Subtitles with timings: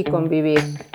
[0.00, 0.89] y convivir.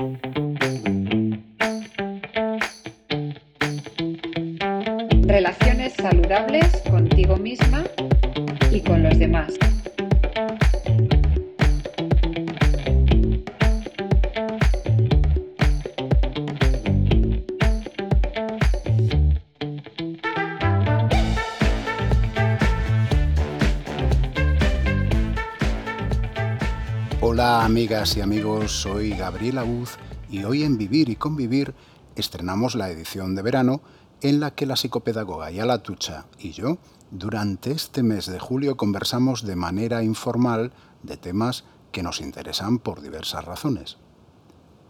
[28.06, 29.98] Amigas y amigos, soy Gabriel Aguz
[30.30, 31.74] y hoy en Vivir y Convivir
[32.16, 33.82] estrenamos la edición de verano
[34.22, 36.78] en la que la psicopedagoga Yala Tucha y yo
[37.10, 43.02] durante este mes de julio conversamos de manera informal de temas que nos interesan por
[43.02, 43.98] diversas razones.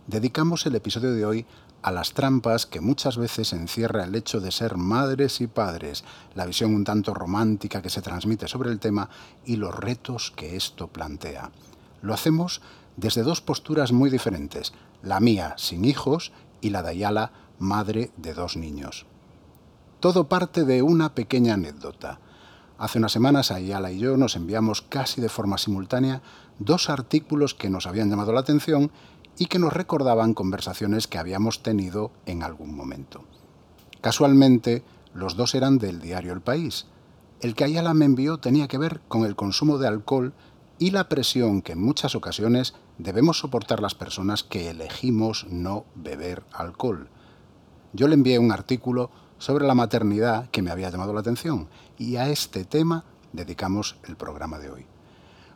[0.08, 1.46] Dedicamos el episodio de hoy
[1.84, 6.46] a las trampas que muchas veces encierra el hecho de ser madres y padres, la
[6.46, 9.10] visión un tanto romántica que se transmite sobre el tema
[9.46, 11.52] y los retos que esto plantea.
[12.02, 12.62] Lo hacemos
[12.98, 18.34] desde dos posturas muy diferentes, la mía sin hijos y la de Ayala, madre de
[18.34, 19.06] dos niños.
[20.00, 22.20] Todo parte de una pequeña anécdota.
[22.78, 26.22] Hace unas semanas Ayala y yo nos enviamos casi de forma simultánea
[26.60, 28.92] dos artículos que nos habían llamado la atención
[29.38, 33.24] y que nos recordaban conversaciones que habíamos tenido en algún momento.
[34.02, 36.86] Casualmente, los dos eran del diario El País.
[37.42, 40.34] El que Ayala me envió tenía que ver con el consumo de alcohol
[40.78, 46.44] y la presión que en muchas ocasiones debemos soportar las personas que elegimos no beber
[46.52, 47.10] alcohol.
[47.94, 52.18] Yo le envié un artículo sobre la maternidad que me había llamado la atención y
[52.18, 54.86] a este tema dedicamos el programa de hoy.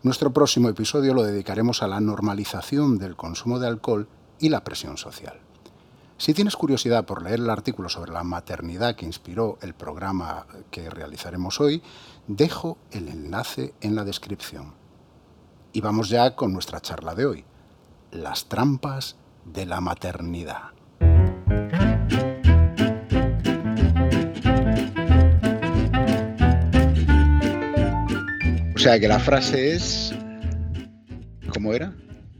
[0.03, 4.07] Nuestro próximo episodio lo dedicaremos a la normalización del consumo de alcohol
[4.39, 5.41] y la presión social.
[6.17, 10.89] Si tienes curiosidad por leer el artículo sobre la maternidad que inspiró el programa que
[10.89, 11.81] realizaremos hoy,
[12.27, 14.78] dejo el enlace en la descripción.
[15.71, 17.45] Y vamos ya con nuestra charla de hoy,
[18.11, 20.71] las trampas de la maternidad.
[28.75, 30.15] O sea que la frase es...
[31.53, 31.93] ¿Cómo era?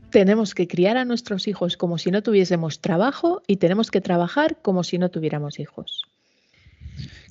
[0.09, 4.61] Tenemos que criar a nuestros hijos como si no tuviésemos trabajo y tenemos que trabajar
[4.61, 6.07] como si no tuviéramos hijos.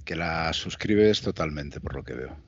[0.05, 2.48] Que la suscribes totalmente, por lo que veo.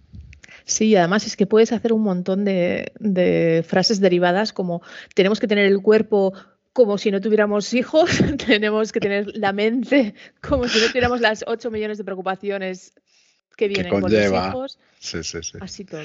[0.65, 4.83] Sí, además es que puedes hacer un montón de, frases derivadas como
[5.15, 6.33] tenemos que tener el cuerpo
[6.73, 8.11] como si no tuviéramos hijos,
[8.47, 12.93] tenemos que tener la mente como si no tuviéramos las 8 millones de preocupaciones
[13.57, 14.79] que vienen con los hijos.
[15.01, 15.59] Sí, sí, sí.
[15.61, 16.03] Así todo.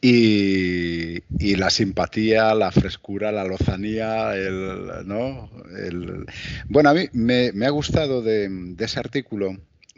[0.00, 1.22] Y,
[1.56, 5.50] la simpatía, la frescura, la lozanía, el, ¿no?
[6.68, 9.56] Bueno, a mí me, ha gustado de ese artículo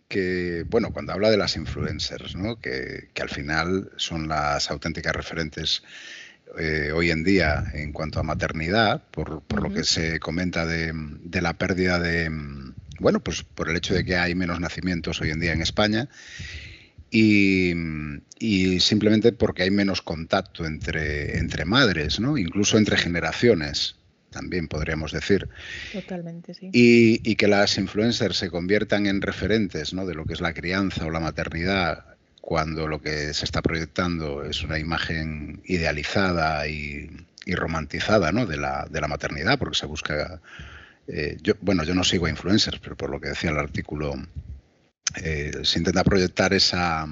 [0.08, 2.60] que, bueno, cuando habla de las influencers, ¿no?
[2.60, 5.82] que, al final son las auténticas referentes
[6.58, 10.92] eh, hoy en día en cuanto a maternidad, por, lo que se comenta de,
[11.40, 12.30] la pérdida de,
[13.00, 16.08] bueno, pues por el hecho de que hay menos nacimientos hoy en día en España.
[17.10, 17.72] Y,
[18.38, 22.36] y, simplemente porque hay menos contacto entre, entre madres, ¿no?
[22.36, 23.96] incluso entre generaciones
[24.30, 25.48] también podríamos decir.
[25.92, 26.70] Totalmente, sí.
[26.72, 30.06] Y, que las influencers se conviertan en referentes ¿no?
[30.06, 32.04] de lo que es la crianza o la maternidad
[32.40, 37.10] cuando lo que se está proyectando es una imagen idealizada y,
[37.46, 38.46] romantizada ¿no?
[38.46, 40.40] de, la, de la maternidad, porque se busca...
[41.08, 44.14] Eh, yo, bueno, yo no sigo a influencers, pero por lo que decía el artículo,
[45.22, 47.06] eh, se intenta proyectar esa,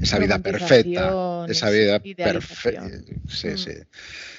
[0.00, 2.88] esa vida perfecta, esa vida perfecta,
[3.26, 3.58] sí, mm.
[3.58, 3.70] sí,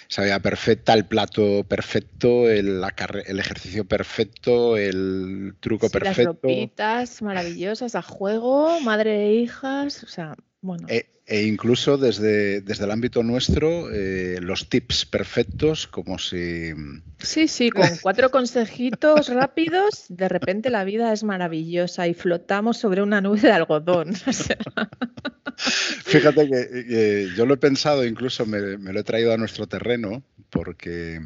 [0.10, 2.82] esa vida perfecta, el plato perfecto, el,
[3.26, 6.20] el ejercicio perfecto, el truco perfecto.
[6.20, 10.88] Las ropitas maravillosas a juego, madre e hijas, o sea, bueno.
[10.90, 16.72] E, e incluso desde, desde el ámbito nuestro, eh, los tips perfectos, como si...
[17.20, 23.02] Sí, sí, con cuatro consejitos rápidos, de repente la vida es maravillosa y flotamos sobre
[23.02, 24.14] una nube de algodón.
[25.58, 31.20] Fíjate que, yo lo he pensado, incluso me, lo he traído a nuestro terreno, porque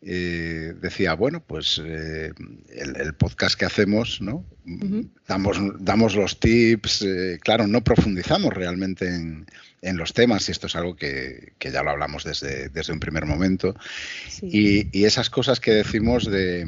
[0.00, 2.30] eh, decía, bueno, pues eh,
[2.68, 4.44] el, podcast que hacemos, ¿no?
[5.26, 10.76] damos, damos los tips, eh, claro, no profundizamos realmente en, los temas y esto es
[10.76, 13.74] algo que, ya lo hablamos desde, desde un primer momento.
[14.40, 16.62] Y, esas cosas que decimos de...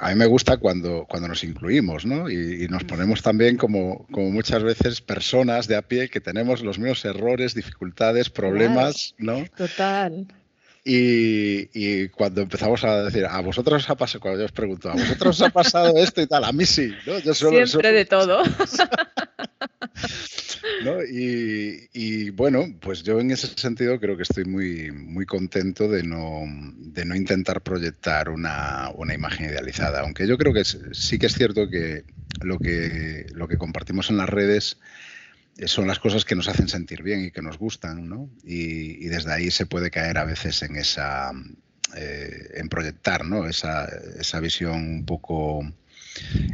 [0.00, 2.30] a mí me gusta cuando, cuando nos incluimos, ¿no?
[2.30, 6.78] Y, nos ponemos también como, como, muchas veces personas de a pie que tenemos los
[6.78, 9.44] mismos errores, dificultades, problemas, ¿no?
[9.56, 10.28] Total.
[10.84, 14.94] Y, cuando empezamos a decir, a vosotros os ha pasado, cuando yo os pregunto, a
[14.94, 17.34] vosotros os ha pasado esto y tal, a mí sí, ¿no?
[17.34, 18.42] Siempre de todo.
[20.84, 21.02] ¿no?
[21.04, 26.42] Y, bueno, pues yo en ese sentido creo que estoy muy, muy contento de no,
[26.76, 31.34] de no intentar proyectar una, una, imagen idealizada, aunque yo creo que sí que es
[31.34, 32.04] cierto que
[32.42, 34.78] lo, que lo que compartimos en las redes
[35.66, 38.30] son las cosas que nos hacen sentir bien y que nos gustan, ¿no?
[38.44, 41.32] Y, y desde ahí se puede caer a veces en esa,
[41.94, 43.46] eh, en proyectar, ¿no?
[43.46, 43.84] Esa,
[44.18, 45.62] esa visión un poco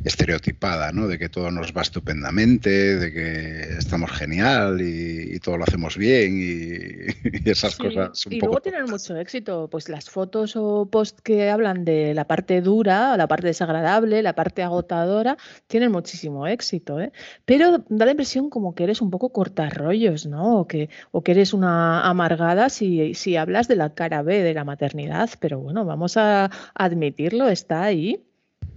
[0.05, 1.09] estereotipada, ¿no?
[1.09, 6.37] De que todo nos va estupendamente, de que estamos genial y, todo lo hacemos bien
[6.37, 8.27] y, esas cosas.
[8.29, 12.61] y luego tienen mucho éxito, pues las fotos o posts que hablan de la parte
[12.61, 15.37] dura, la parte desagradable, la parte agotadora,
[15.69, 17.13] tienen muchísimo éxito, ¿eh?
[17.45, 20.61] Pero da la impresión como que eres un poco cortarrollos, ¿no?
[20.61, 24.55] O que, o que eres una amargada si, si hablas de la cara B de
[24.55, 28.28] la maternidad, pero bueno, vamos a admitirlo, está ahí.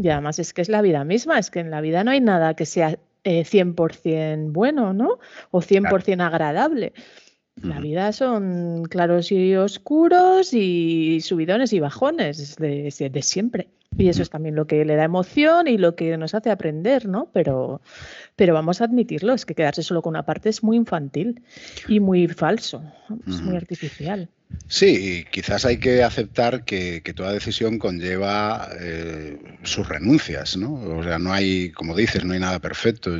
[0.01, 2.21] Y además es que es la vida misma, es que en la vida no hay
[2.21, 5.19] nada que sea 100% eh, bueno, ¿no?
[5.51, 6.94] O 100% agradable.
[7.62, 13.68] La vida son claros y oscuros y subidones y bajones de, de, siempre.
[13.98, 17.07] Y eso es también lo que le da emoción y lo que nos hace aprender,
[17.07, 17.30] ¿no?
[17.33, 17.81] Pero,
[18.36, 21.44] pero vamos a admitirlo, es que quedarse solo con una parte es muy infantil
[21.88, 22.81] y muy falso,
[23.27, 24.30] es muy artificial.
[24.71, 30.74] Sí, quizás hay que aceptar que, toda decisión conlleva eh, sus renuncias, ¿no?
[30.98, 33.12] O sea, no hay, como dices, no hay nada perfecto.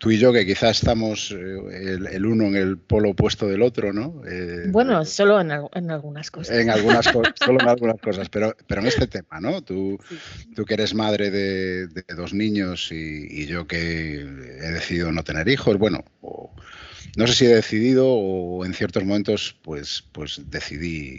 [0.00, 3.92] Tú y yo, que quizás estamos eh, el, uno en el polo opuesto del otro,
[3.92, 4.22] ¿no?
[4.30, 6.56] Eh, bueno, solo en, algunas cosas.
[6.56, 7.04] En algunas
[7.44, 9.62] solo en algunas cosas, pero, pero en este tema, ¿no?
[9.62, 9.98] Tú,
[10.54, 15.76] tú que eres madre de, dos niños y, yo que he decidido no tener hijos,
[15.76, 16.04] bueno,
[17.16, 21.16] no sé si he decidido o en ciertos momentos pues, pues decidí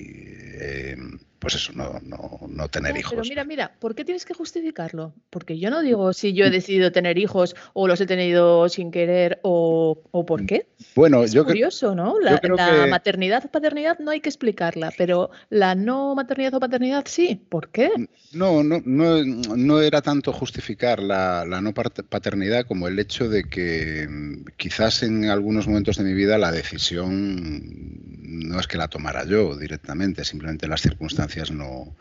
[0.60, 0.98] eh,
[1.40, 3.12] pues eso, no, no, no tener hijos.
[3.12, 5.14] Pero mira, mira, ¿por qué tienes que justificarlo?
[5.30, 8.92] Porque yo no digo si yo he decidido tener hijos o los he tenido sin
[8.92, 10.68] querer o, o por qué.
[10.96, 12.20] Bueno, es yo curioso, ¿no?
[12.20, 12.42] La,
[12.90, 17.42] maternidad o paternidad no hay que explicarla, pero la no maternidad o paternidad sí.
[17.48, 17.90] ¿Por qué?
[18.34, 23.46] No, no, no, no era tanto justificar la, la no paternidad como el hecho de
[23.46, 27.80] que mm, quizás en algunos momentos de mi vida la decisión
[28.22, 31.96] no es que la tomara yo directamente, simplemente las circunstancias no,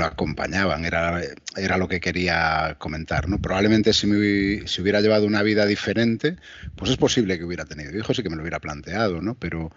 [0.00, 1.20] acompañaban, era,
[1.56, 3.28] era lo que quería comentar.
[3.28, 3.40] ¿no?
[3.40, 6.36] Probablemente si, me, si hubiera llevado una vida diferente,
[6.76, 9.34] pues es posible que hubiera tenido hijos y que me lo hubiera planteado, ¿no?
[9.34, 9.72] pero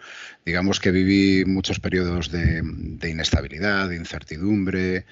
[0.46, 5.06] digamos que viví muchos periodos de, de inestabilidad, de incertidumbre,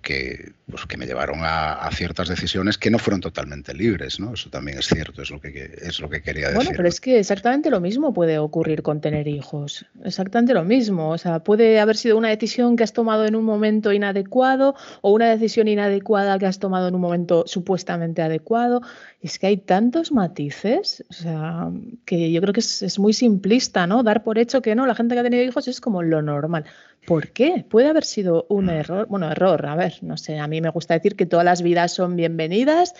[0.00, 4.18] que, pues, que me llevaron a, ciertas decisiones que no fueron totalmente libres.
[4.18, 4.32] ¿no?
[4.32, 6.56] Eso también es cierto, es lo que, es lo que quería decir.
[6.56, 9.86] Bueno, pero es que exactamente lo mismo puede ocurrir con tener hijos.
[10.02, 11.10] Exactamente lo mismo.
[11.10, 15.12] O sea, puede haber sido una decisión que has tomado en un momento inadecuado o
[15.12, 18.80] una decisión inadecuada que has tomado en un momento supuestamente adecuado.
[19.20, 21.70] Es que hay tantos matices, o sea,
[22.04, 24.02] que yo creo que es, es muy simplista, ¿no?
[24.02, 26.64] Dar por hecho que no, la gente que ha tenido hijos es como lo normal.
[27.06, 27.64] ¿Por qué?
[27.68, 28.70] Puede haber sido un mm.
[28.70, 29.06] error.
[29.08, 31.92] Bueno, error, a ver, no sé, a mí me gusta decir que todas las vidas
[31.92, 32.94] son bienvenidas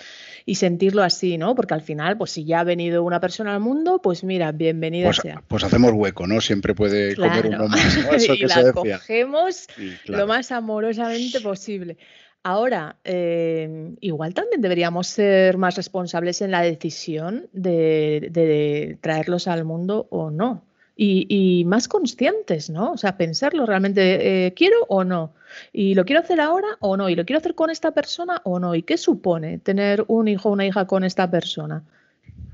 [0.44, 1.54] y sentirlo así, ¿no?
[1.54, 5.08] Porque al final, pues si ya ha venido una persona al mundo, pues mira, bienvenida
[5.08, 5.42] pues, sea.
[5.48, 6.40] Pues hacemos hueco, ¿no?
[6.40, 8.28] Siempre puede comer uno más.
[8.28, 9.66] y la cogemos
[10.06, 11.96] lo más amorosamente posible.
[12.42, 20.08] Ahora, eh, igual también deberíamos ser más responsables en la decisión de traerlos al mundo
[20.10, 22.93] o no y, más conscientes, ¿no?
[22.93, 25.34] O sea, pensarlo realmente, eh, ¿quiero o no?
[25.72, 27.08] ¿Y lo quiero hacer ahora o no?
[27.08, 28.74] ¿Y lo quiero hacer con esta persona o no?
[28.74, 31.84] ¿Y qué supone tener un hijo o una hija con esta persona?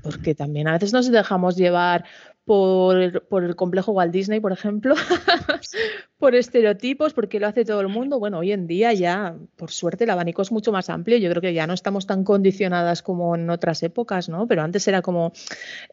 [0.03, 2.05] Porque también a veces nos dejamos llevar
[2.45, 4.95] por, el complejo Walt Disney, por ejemplo,
[6.17, 8.19] por estereotipos, porque lo hace todo el mundo.
[8.19, 11.17] Bueno, hoy en día ya, por suerte, el abanico es mucho más amplio.
[11.17, 14.47] Yo creo que ya no estamos tan condicionadas como en otras épocas, ¿no?
[14.47, 15.33] Pero antes era como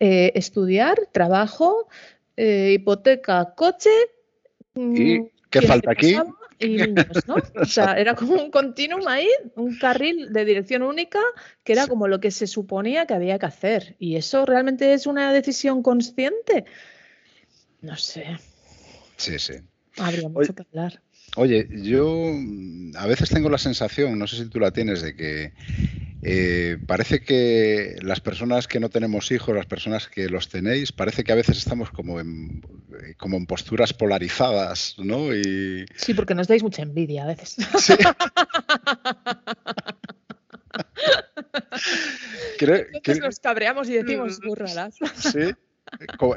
[0.00, 1.86] eh, estudiar, trabajo,
[2.38, 3.90] eh, hipoteca, coche.
[4.76, 6.16] ¿Y mm, qué falta aquí?
[6.60, 7.36] Y niños, ¿no?
[7.60, 11.18] O sea, era como un continuum ahí, un carril de dirección única,
[11.64, 13.96] que era como lo que se suponía que había que hacer.
[13.98, 16.64] ¿Y eso realmente es una decisión consciente?
[17.80, 18.38] No sé.
[19.16, 19.54] Sí, sí.
[19.98, 21.02] Habría mucho que hablar.
[21.36, 25.16] Oye, yo mm, a veces tengo la sensación, no sé si tú la tienes, de
[25.16, 25.52] que
[26.22, 31.22] eh, parece que las personas que no tenemos hijos, las personas que los tenéis, parece
[31.24, 32.62] que a veces estamos como en,
[33.18, 35.34] como en posturas polarizadas, ¿no?
[35.34, 35.86] Y...
[35.96, 37.56] Sí, porque nos dais mucha envidia a veces.
[37.78, 37.94] Sí.
[42.60, 44.96] Entonces nos cabreamos y decimos burradas.
[45.16, 45.54] Sí,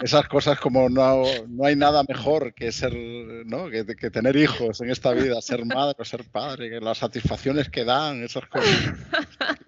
[0.02, 2.94] esas cosas como no, no, hay nada mejor que ser,
[3.46, 3.70] ¿no?
[3.70, 7.86] Que, tener hijos en esta vida, ser madre o ser padre, que las satisfacciones que
[7.86, 8.94] dan, esas cosas.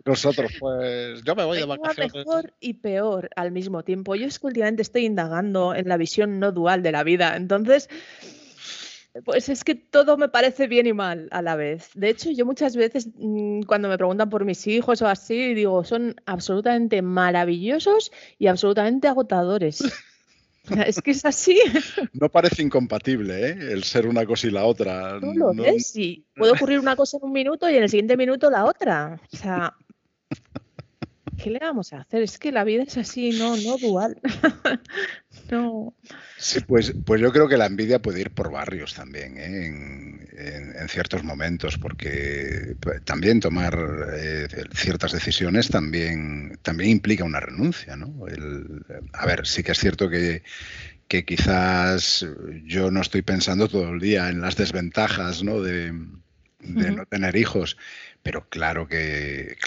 [0.06, 2.14] Nosotros, pues yo me voy de vacaciones.
[2.14, 4.16] mejor y peor al mismo tiempo.
[4.16, 7.36] Yo es que últimamente estoy indagando en la visión no dual de la vida.
[7.38, 7.90] Entonces,
[9.22, 11.89] pues es que todo me parece bien y mal a la vez.
[11.93, 15.84] De hecho, yo muchas veces mm, cuando me preguntan por mis hijos o así, digo,
[15.84, 19.84] son absolutamente maravillosos y absolutamente agotadores.
[20.86, 21.60] Es que es así.
[22.13, 23.58] No parece incompatible, ¿eh?
[23.72, 25.20] El ser una cosa y la otra.
[25.20, 26.25] No lo sí.
[26.38, 29.20] Puede ocurrir una cosa en un minuto y en el siguiente minuto la otra.
[29.34, 29.75] O sea,
[31.43, 32.24] ¿qué le vamos a hacer?
[32.24, 34.22] Es que la vida es así, no, no dual.
[35.50, 35.94] no.
[36.38, 39.66] Sí, pues, pues yo creo que la envidia puede ir por barrios también, ¿eh?
[39.66, 43.80] en, ciertos momentos, porque también tomar
[44.14, 48.26] eh, ciertas decisiones también, también implica una renuncia, ¿no?
[49.14, 50.44] a ver, sí que es cierto que,
[51.08, 52.26] que quizás
[52.66, 55.62] yo no estoy pensando todo el día en las desventajas ¿no?
[55.62, 55.94] de,
[56.60, 57.78] de no tener hijos,
[58.24, 59.58] pero claro que,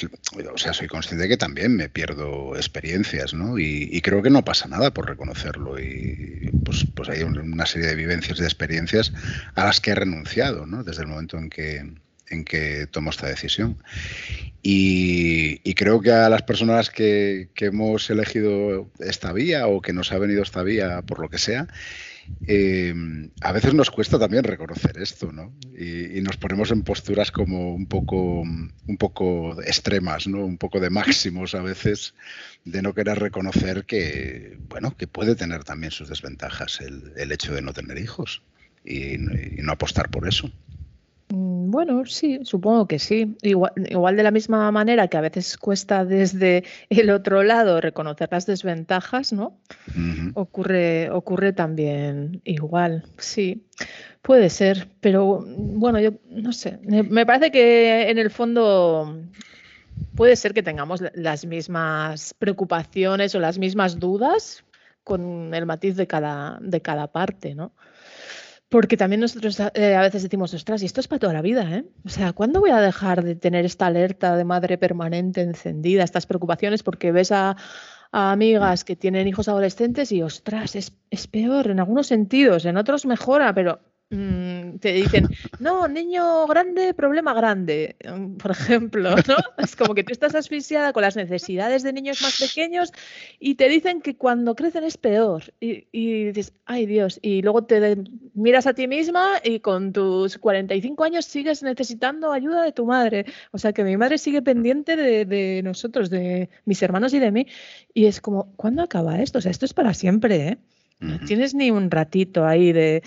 [0.53, 3.59] o sea, soy consciente de que también me pierdo experiencias, ¿no?
[3.59, 5.79] Y, creo que no pasa nada por reconocerlo.
[5.79, 9.13] Y pues, pues hay una serie de vivencias y de experiencias
[9.55, 10.85] a las que he renunciado, ¿no?
[10.85, 11.85] Desde el momento en que,
[12.31, 13.77] en que tomo esta decisión.
[14.63, 20.13] Y, creo que a las personas que, que, hemos elegido esta vía o que nos
[20.13, 21.69] ha venido esta vía por lo que sea,
[22.47, 22.95] eh,
[23.41, 25.53] a veces nos cuesta también reconocer esto, ¿no?
[25.77, 30.45] Y, nos ponemos en posturas como un poco, un poco extremas, ¿no?
[30.45, 32.15] Un poco de máximos a veces,
[32.65, 37.63] de no querer reconocer que, bueno, que puede tener también sus desventajas el, hecho de
[37.63, 38.43] no tener hijos
[38.85, 40.51] y no apostar por eso.
[41.29, 43.37] Mm, bueno, sí, supongo que sí.
[43.43, 48.29] Igual, igual, de la misma manera que a veces cuesta desde el otro lado reconocer
[48.31, 49.59] las desventajas, ¿no?
[50.35, 53.67] Ocurre, ocurre también igual, sí.
[54.23, 56.79] Puede ser, pero bueno, yo no sé.
[56.83, 59.23] Me parece que en el fondo
[60.17, 64.65] puede ser que tengamos las mismas preocupaciones o las mismas dudas
[65.05, 67.73] con el matiz de cada, de cada parte, ¿no?
[68.69, 71.71] Porque también nosotros eh, a veces decimos, ostras, y esto es para toda la vida,
[71.73, 71.85] ¿eh?
[72.05, 76.27] O sea, ¿cuándo voy a dejar de tener esta alerta de madre permanente encendida, estas
[76.27, 76.83] preocupaciones?
[76.83, 77.57] Porque ves a,
[78.11, 83.07] amigas que tienen hijos adolescentes y, ostras, es, es peor en algunos sentidos, en otros
[83.07, 85.27] mejora, pero Mm, te dicen,
[85.59, 89.37] no, niño grande, problema grande, mm, por ejemplo, ¿no?
[89.59, 92.93] Es como que tú estás asfixiada con las necesidades de niños más pequeños
[93.41, 95.53] y te dicen que cuando crecen es peor.
[95.61, 97.97] Y, dices, ay Dios, y luego te
[98.35, 103.27] miras a ti misma y con tus 45 años sigues necesitando ayuda de tu madre.
[103.51, 107.33] O sea que mi madre sigue pendiente de, de nosotros, de mis hermanos y de
[107.33, 107.47] mí.
[107.93, 109.39] Y es como, ¿cuándo acaba esto?
[109.39, 110.59] O sea, esto es para siempre, ¿eh?
[110.99, 113.03] No tienes ni un ratito ahí de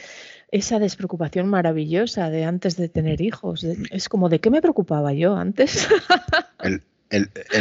[0.51, 3.63] esa despreocupación maravillosa de antes de tener hijos.
[3.63, 5.87] Es como, ¿de qué me preocupaba yo antes?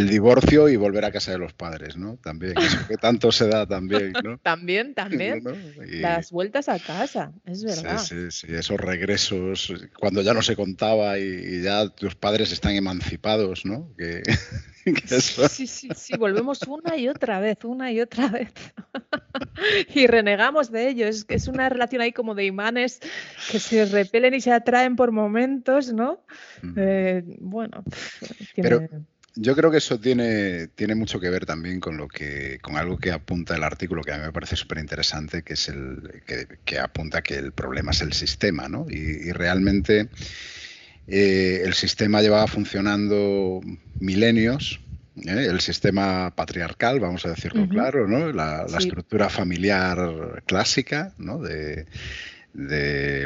[0.08, 2.16] Divorcio y volver a casa de los padres, ¿no?
[2.16, 4.38] También, eso que tanto se da también, ¿no?
[4.42, 5.42] también, también.
[6.00, 7.98] Las vueltas a casa, es verdad.
[7.98, 12.74] Sí, sí, sí, esos regresos, cuando ya no se contaba y, ya tus padres están
[12.74, 13.90] emancipados, ¿no?
[13.96, 14.22] Que,
[15.50, 18.52] Sí, sí, sí, volvemos una y otra vez, una y otra vez.
[19.94, 21.06] y renegamos de ello.
[21.06, 23.00] Es, es una relación ahí como de imanes
[23.50, 26.24] que se repelen y se atraen por momentos, ¿no?
[26.76, 27.84] Eh, bueno,
[28.56, 28.88] Pero
[29.40, 32.98] yo creo que eso tiene, tiene mucho que ver también con lo que, con algo
[32.98, 36.22] que apunta el artículo que a mí me parece súper interesante, que es el
[36.64, 38.86] que, apunta que el problema es el sistema, ¿no?
[38.88, 40.08] Y, realmente
[41.06, 43.60] eh, el sistema llevaba funcionando
[44.00, 44.80] milenios,
[45.16, 45.46] ¿eh?
[45.48, 48.32] el sistema patriarcal, vamos a decirlo claro, ¿no?
[48.32, 51.38] La, estructura familiar clásica, ¿no?
[51.38, 51.86] De,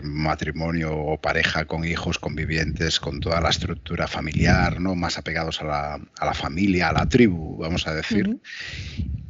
[0.02, 4.94] matrimonio o pareja con hijos convivientes, con toda la estructura familiar, ¿no?
[4.94, 8.38] Más apegados a la, a la familia, a la tribu, vamos a decir,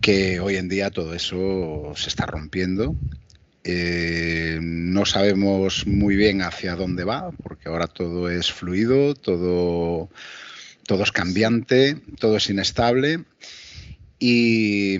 [0.00, 2.96] que hoy en día todo eso se está rompiendo
[3.64, 10.10] eh, no sabemos muy bien hacia dónde va, porque ahora todo es fluido, todo,
[10.86, 13.24] todo es cambiante, todo es inestable.
[14.24, 14.98] Y,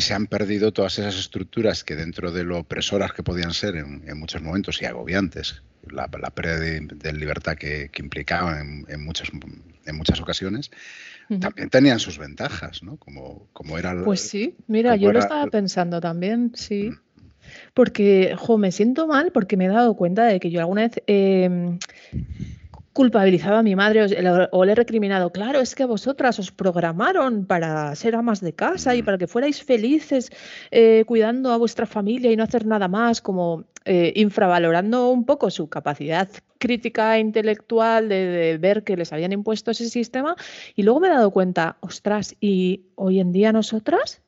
[0.00, 4.16] se han perdido todas esas estructuras que dentro de lo opresoras que podían ser en,
[4.16, 9.28] muchos momentos y agobiantes, la, pérdida de, libertad que, implicaban en, muchas,
[9.86, 10.70] en muchas ocasiones,
[11.40, 12.96] también tenían sus ventajas, ¿no?
[12.96, 14.04] Como, como era...
[14.04, 16.90] Pues sí, mira, yo lo estaba pensando también, sí.
[16.90, 16.98] Mm.
[17.74, 21.02] Porque, jo, me siento mal porque me he dado cuenta de que yo alguna vez
[21.08, 21.80] em,
[22.92, 24.06] culpabilizado a mi madre
[24.50, 28.94] o, le he recriminado, claro, es que vosotras os programaron para ser amas de casa
[28.96, 30.30] y para que fuerais felices
[30.70, 35.50] eh, cuidando a vuestra familia y no hacer nada más, como eh, infravalorando un poco
[35.50, 36.28] su capacidad
[36.58, 40.34] crítica e intelectual de, ver que les habían impuesto ese sistema.
[40.74, 44.20] Y luego me he dado cuenta, ostras, ¿y hoy en día nosotras?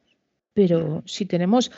[0.54, 1.72] Pero si tenemos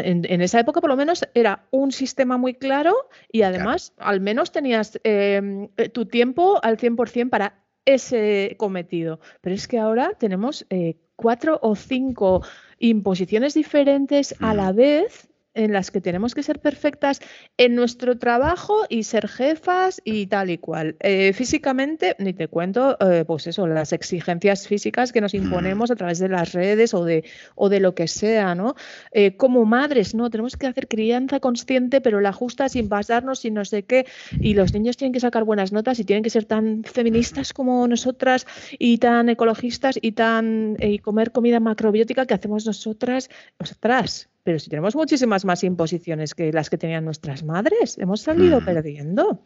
[0.00, 2.94] en, esa época, por lo menos, era un sistema muy claro
[3.30, 9.20] y además, al menos tenías em, eh, tu tiempo al 100% para ese cometido.
[9.40, 12.42] Pero es que ahora tenemos eh, cuatro o cinco
[12.78, 17.20] imposiciones diferentes a la vez en las que tenemos que ser perfectas
[17.56, 20.96] en nuestro trabajo y ser jefas y tal y cual.
[21.00, 25.96] Eh, físicamente, ni te cuento, eh, pues eso, las exigencias físicas que nos imponemos a
[25.96, 28.74] través de las redes o de, o de lo que sea, ¿no?
[29.12, 30.30] Eh, como madres, ¿no?
[30.30, 34.06] Tenemos que hacer crianza consciente, pero la justa sin pasarnos, sin no sé qué,
[34.40, 37.86] y los niños tienen que sacar buenas notas y tienen que ser tan feministas como
[37.86, 38.46] nosotras
[38.78, 44.68] y tan ecologistas y tan y comer comida macrobiótica que hacemos nosotras, nosotras pero si
[44.70, 48.64] tenemos muchísimas más imposiciones que las que tenían nuestras madres, hemos salido mm.
[48.64, 49.44] perdiendo.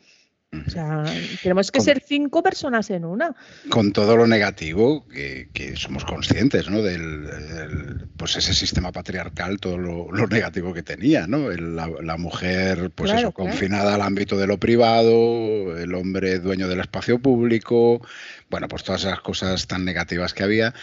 [0.65, 1.05] O sea,
[1.43, 3.35] tenemos que ser cinco personas en una.
[3.69, 6.83] Con todo lo negativo que, somos conscientes, ¿no?
[6.83, 11.50] Del, pues ese sistema patriarcal, todo lo, negativo que tenía, ¿no?
[11.50, 17.19] la, mujer, pues eso, confinada al ámbito de lo privado, el hombre dueño del espacio
[17.19, 18.00] público,
[18.49, 20.75] bueno, pues todas esas cosas tan negativas que había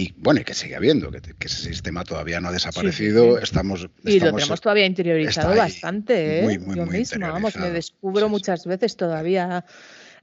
[0.00, 3.38] y bueno, y que sigue habiendo, que, ese sistema todavía no ha desaparecido.
[3.38, 6.42] Estamos, y lo tenemos todavía interiorizado bastante, ¿eh?
[6.42, 9.64] Muy, muy, Yo misma, vamos, me descubro muchas veces todavía.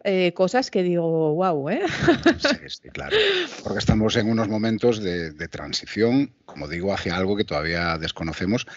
[0.04, 1.82] Eh, cosas que digo, wow, ¿eh?
[2.40, 3.16] Sí, sí, claro.
[3.64, 8.68] Porque estamos en unos momentos de, de, transición, como digo, hacia algo que todavía desconocemos,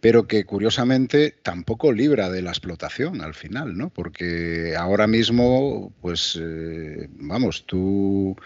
[0.00, 3.90] pero que curiosamente tampoco libra de la explotación al final, ¿no?
[3.90, 8.36] Porque ahora mismo, pues, eh, vamos, tú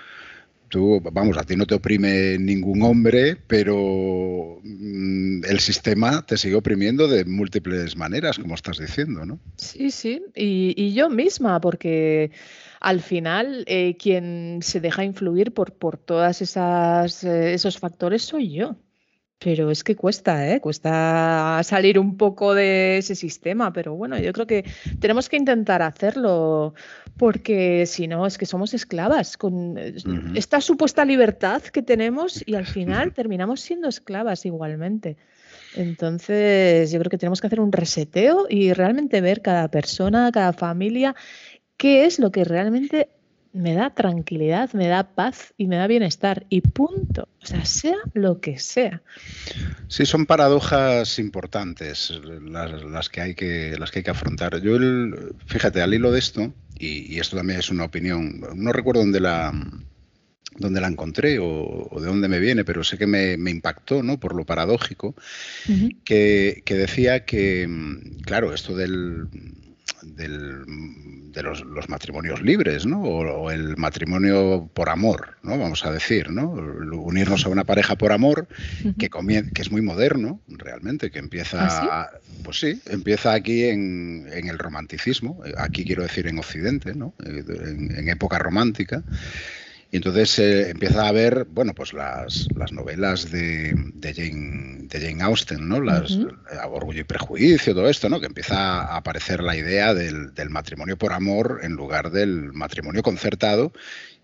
[0.73, 6.55] tú, vamos, a ti no te oprime ningún hombre, pero mm, el sistema te sigue
[6.55, 9.39] oprimiendo de múltiples maneras, como estás diciendo, ¿no?
[9.59, 12.31] Sí, sí, y, yo misma, porque
[12.81, 16.01] al final eh, quien se deja influir por, por
[16.41, 18.77] esas eh, esos factores soy yo.
[19.43, 20.61] Pero es que cuesta, ¿eh?
[20.61, 24.65] Cuesta salir un poco de ese sistema, pero bueno, yo creo que
[25.01, 26.75] tenemos que intentar hacerlo
[27.17, 29.77] porque si no es que somos esclavas con
[30.35, 35.17] esta supuesta libertad que tenemos y al final terminamos siendo esclavas igualmente.
[35.75, 40.53] Entonces, yo creo que tenemos que hacer un reseteo y realmente ver cada persona, cada
[40.53, 41.17] familia,
[41.77, 43.09] qué es lo que realmente
[43.53, 46.47] me da tranquilidad, me da paz y me da bienestar.
[46.49, 47.29] Y punto.
[47.43, 49.03] O sea, sea lo que sea.
[49.89, 52.13] Sí, son paradojas importantes
[52.43, 54.61] las, que, hay que, las que hay que afrontar.
[54.61, 54.79] Yo,
[55.47, 59.53] fíjate, al hilo de esto, y, esto también es una opinión, no recuerdo dónde la,
[60.57, 64.19] dónde la encontré o, de dónde me viene, pero sé que me, impactó, ¿no?
[64.19, 65.15] Por lo paradójico,
[66.05, 67.69] que, que, decía que,
[68.25, 69.29] claro, esto del,
[70.03, 70.65] del
[71.33, 73.01] de los, matrimonios libres, ¿no?
[73.03, 75.59] O, el matrimonio por amor, ¿no?
[75.59, 76.51] Vamos a decir, ¿no?
[76.51, 78.49] Unirnos a una pareja por amor,
[78.99, 82.11] que, que es muy moderno, realmente, que empieza, ¿Ah,
[82.45, 87.15] pues sí, empieza aquí en, el romanticismo, aquí quiero decir en Occidente, ¿no?
[87.25, 89.03] en época romántica.
[89.93, 94.99] Y entonces eh, empieza a ver, bueno, pues las, las novelas de, de, Jane, de
[94.99, 95.83] Jane Austen, ¿no?
[95.83, 96.19] Las,
[96.71, 98.19] Orgullo y Prejuicio, todo esto, ¿no?
[98.19, 103.03] Que empieza a aparecer la idea del, del matrimonio por amor en lugar del matrimonio
[103.03, 103.75] concertado,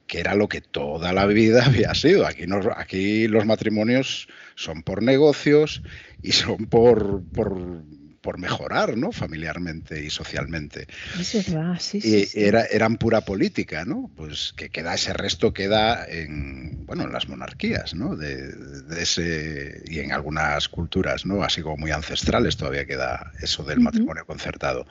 [0.07, 2.26] que era lo que toda la vida había sido.
[2.26, 5.83] Aquí, nos, aquí los matrimonios son por negocios
[6.22, 7.83] y son por, por
[8.20, 9.12] por mejorar, ¿no?
[9.12, 10.87] Familiarmente y socialmente.
[11.18, 14.11] Eso es verdad, sí, y Era, eran pura política, ¿no?
[14.16, 18.16] Pues que queda ese resto queda en, bueno, en las monarquías, ¿no?
[18.16, 18.54] De,
[19.00, 21.42] ese y en algunas culturas, ¿no?
[21.42, 24.87] Así como muy ancestrales todavía queda eso del matrimonio concertado.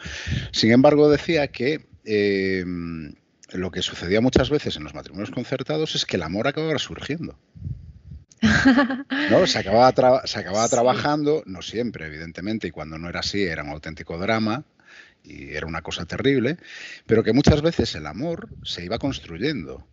[0.51, 3.13] Sin embargo, decía que em,
[3.51, 7.37] lo que sucedía muchas veces en los matrimonios concertados es que el amor acababa surgiendo.
[8.41, 9.47] ¿No?
[9.47, 13.69] Se acababa, se acababa trabajando, no siempre, evidentemente, y cuando no era así era un
[13.69, 14.63] auténtico drama
[15.23, 16.57] y era una cosa terrible,
[17.05, 19.85] pero que muchas veces el amor se iba construyendo.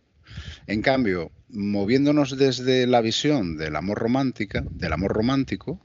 [0.67, 5.79] En cambio, moviéndonos desde la visión del amor romántica, del amor romántico,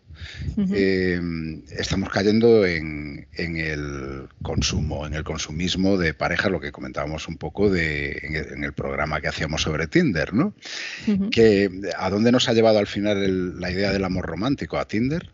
[0.75, 1.21] eh,
[1.71, 7.71] estamos cayendo en, el consumo, en el consumismo de parejas, lo que comentábamos un poco
[7.71, 10.55] de, en, el, programa que hacíamos sobre Tinder, ¿no?
[11.31, 14.79] que, ¿A dónde nos ha llevado al final la idea del amor romántico?
[14.79, 15.31] ¿A Tinder?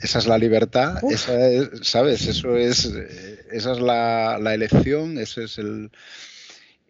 [0.00, 1.34] Esa es la libertad, esa
[1.82, 2.26] ¿sabes?
[2.26, 2.86] Eso es,
[3.50, 5.90] esa es la, elección, ese es el,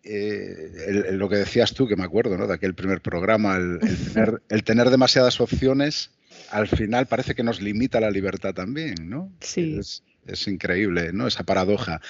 [0.03, 2.47] eh, lo que decías tú, que me acuerdo, ¿no?
[2.47, 6.11] De aquel primer programa, el, tener, demasiadas opciones,
[6.51, 9.33] al final parece que nos limita la libertad también, ¿no?
[9.41, 9.79] Sí.
[10.27, 11.27] Es, increíble, ¿no?
[11.27, 12.01] Esa paradoja.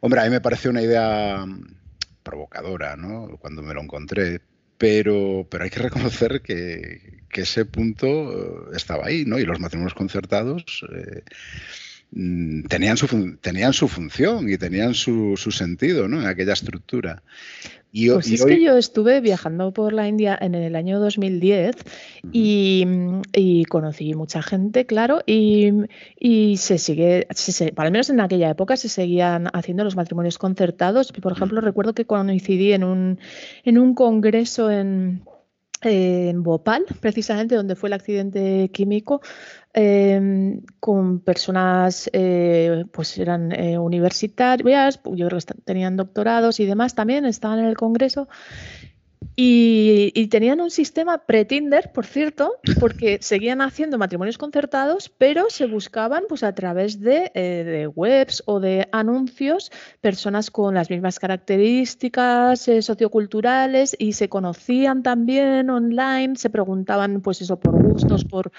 [0.00, 1.44] Hombre, a mí me parece una idea
[2.22, 3.36] provocadora, ¿no?
[3.38, 4.40] Cuando me lo encontré,
[4.78, 9.38] pero, pero hay que reconocer que, ese punto eh, estaba ahí, ¿no?
[9.38, 11.85] Y los matrimonios concertados eh, mm,
[12.68, 16.20] tenían, su, tenían su función y tenían su, su sentido, ¿no?
[16.20, 17.22] En aquella estructura
[18.12, 21.76] pues es que yo estuve viajando por la India en el año 2010
[22.30, 27.26] y, conocí mucha gente, claro, y, se sigue,
[27.76, 31.12] al menos en aquella época se seguían haciendo los matrimonios concertados.
[31.12, 33.18] Por ejemplo, recuerdo que coincidí en un,
[33.64, 35.22] en un congreso en
[35.82, 39.20] en Bhopal, precisamente donde fue el accidente químico,
[39.76, 46.94] em, con personas, eh, pues eran eh, universitarias, yo creo que tenían doctorados y demás,
[46.94, 48.26] también estaban en el Congreso
[49.38, 56.24] y, tenían un sistema pre-Tinder, por cierto, porque seguían haciendo matrimonios concertados, pero se buscaban
[56.26, 59.70] pues, a través de, eh, webs o de anuncios
[60.00, 67.42] personas con las mismas características eh, socioculturales y se conocían también online, se preguntaban pues
[67.42, 68.50] eso por gustos, por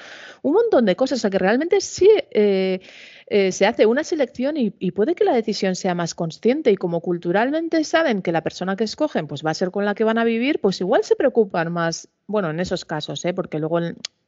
[0.43, 1.17] un montón de cosas.
[1.17, 2.09] O sea que realmente sí.
[2.31, 2.81] Eh,
[3.29, 7.01] eh, se hace una selección y, puede que la decisión sea más consciente y como
[7.01, 10.17] culturalmente saben que la persona que escogen pues va a ser con la que van
[10.17, 13.33] a vivir, pues igual se preocupan más, bueno, en esos casos, ¿eh?
[13.33, 13.79] porque luego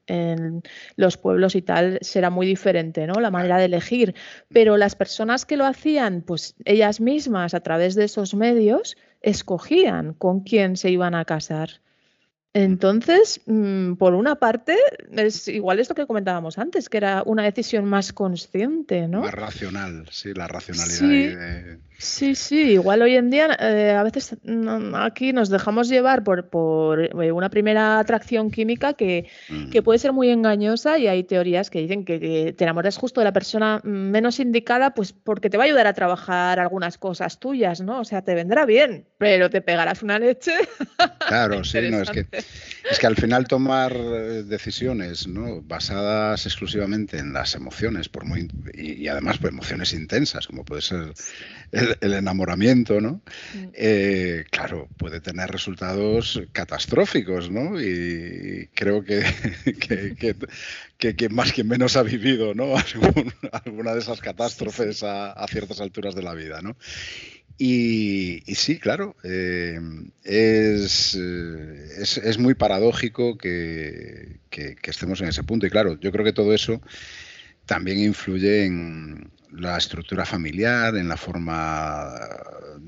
[0.08, 0.63] en,
[0.95, 3.19] los pueblos y tal será muy diferente, ¿no?
[3.19, 4.15] La manera de elegir,
[4.47, 10.13] pero las personas que lo hacían, pues ellas mismas a través de esos medios escogían
[10.13, 11.82] con quién se iban a casar.
[12.54, 14.78] Entonces, mm, por una parte,
[15.12, 19.23] es igual esto que comentábamos antes, que era una decisión más consciente, ¿no?
[19.23, 20.95] Más racional, sí, la racionalidad.
[20.95, 26.50] Sí, sí, igual hoy en día eh, a veces mm, aquí nos dejamos llevar por,
[26.50, 29.28] por eh, una primera atracción química que,
[29.72, 33.26] que, puede ser muy engañosa y hay teorías que dicen que, te enamoras justo de
[33.26, 37.82] la persona menos indicada, pues porque te va a ayudar a trabajar algunas cosas tuyas,
[37.82, 38.00] ¿no?
[38.00, 40.54] O sea, te vendrá bien, pero te pegarás una leche.
[41.28, 42.26] Claro, sí, no, es que,
[42.90, 45.62] es que al final tomar eh, decisiones ¿no?
[45.62, 50.82] basadas exclusivamente en las emociones, por muy, y, y además por emociones intensas, como puede
[50.82, 51.14] ser
[51.72, 53.21] el, enamoramiento, ¿no?
[53.54, 53.67] Mm.
[53.73, 57.82] Eh, claro, puede tener resultados catastróficos, ¿no?
[57.82, 59.23] Y creo que,
[60.97, 62.73] que, más que menos ha vivido, ¿no?
[63.65, 66.75] alguna de esas catástrofes a, ciertas alturas de la vida, ¿no?
[67.58, 69.80] Y, sí, claro, eh,
[70.23, 74.39] es, es, muy paradójico que,
[74.84, 75.67] estemos en ese punto.
[75.67, 76.82] Y claro, yo creo que todo eso
[77.65, 82.14] también influye en, la estructura familiar, en la forma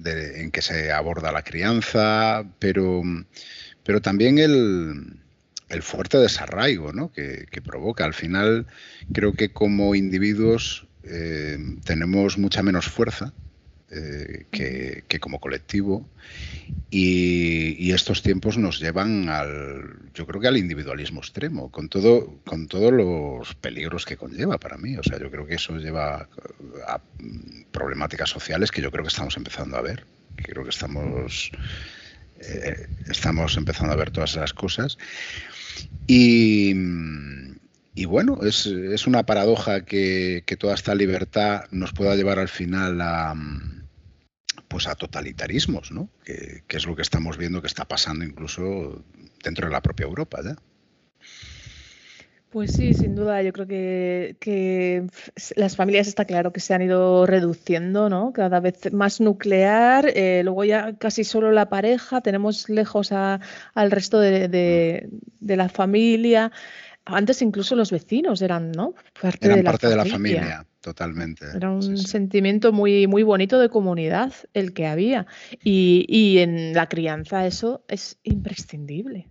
[0.06, 3.02] en que se aborda la crianza, pero,
[3.84, 5.17] pero también el,
[5.82, 7.12] fuerte desarraigo ¿no?
[7.12, 8.06] que, provoca.
[8.06, 8.67] Al final,
[9.13, 13.34] creo que como individuos eh, tenemos mucha menos fuerza
[13.93, 16.08] eh, que, como colectivo.
[16.89, 22.67] Y, estos tiempos nos llevan al yo creo que al individualismo extremo con todo con
[22.67, 24.95] todos los peligros que conlleva para mí.
[24.97, 26.30] O sea yo creo que eso lleva
[26.88, 27.01] a
[27.71, 30.06] problemáticas sociales que yo creo que estamos empezando a ver
[30.38, 31.51] creo que estamos
[32.39, 34.97] eh, estamos empezando a ver todas esas cosas.
[36.08, 36.73] Y
[37.93, 43.01] y bueno, es, es una paradoja que, toda esta libertad nos pueda llevar al final
[43.01, 43.36] a,
[44.71, 46.10] pues a totalitarismos, ¿no?
[46.23, 49.03] Que, es lo que estamos viendo que está pasando incluso
[49.43, 50.55] dentro de la propia Europa ya.
[52.49, 53.41] Pues sí, sin duda.
[53.41, 55.07] Yo creo que,
[55.55, 58.31] las familias está claro que se han ido reduciendo, ¿no?
[58.34, 64.19] Cada vez más nuclear, eh, luego ya casi solo la pareja, tenemos lejos al resto
[64.19, 65.10] de,
[65.41, 66.51] la familia.
[67.03, 68.95] Antes incluso los vecinos eran, ¿no?
[69.21, 70.65] Parte, de, la parte de la familia.
[70.81, 71.45] Totalmente.
[71.55, 75.27] Era un sentimiento muy, muy bonito de comunidad el que había.
[75.63, 79.29] Y, y, en la crianza eso es imprescindible.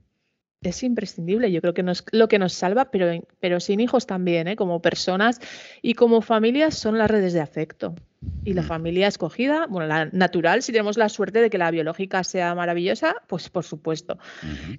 [0.62, 1.50] Es imprescindible.
[1.50, 3.06] Yo creo que no es lo que nos salva, pero,
[3.40, 4.56] pero sin hijos también, ¿eh?
[4.56, 5.40] como personas
[5.82, 7.96] y como familias son las redes de afecto.
[8.44, 12.22] Y la familia escogida, bueno, la natural, si tenemos la suerte de que la biológica
[12.22, 14.18] sea maravillosa, pues por supuesto.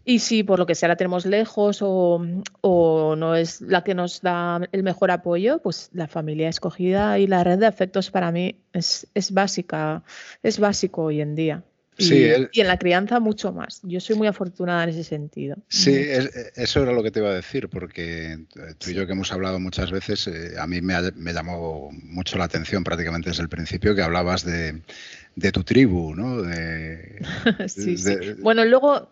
[0.05, 2.23] Y si por lo que sea la tenemos lejos o,
[3.17, 7.43] no es la que nos da el mejor apoyo, pues la familia escogida y la
[7.43, 10.03] red de afectos para mí es, es básica,
[10.43, 11.63] es básico hoy en día.
[11.97, 13.79] Y, en la crianza mucho más.
[13.83, 15.57] Yo soy muy afortunada en ese sentido.
[15.67, 15.93] Sí,
[16.55, 18.39] eso era lo que te iba a decir, porque
[18.77, 22.37] tú y yo que hemos hablado muchas veces, eh, a mí me, me, llamó mucho
[22.37, 24.81] la atención prácticamente desde el principio que hablabas de,
[25.51, 26.43] tu tribu, ¿no?
[27.67, 28.15] sí, sí.
[28.39, 29.11] Bueno, luego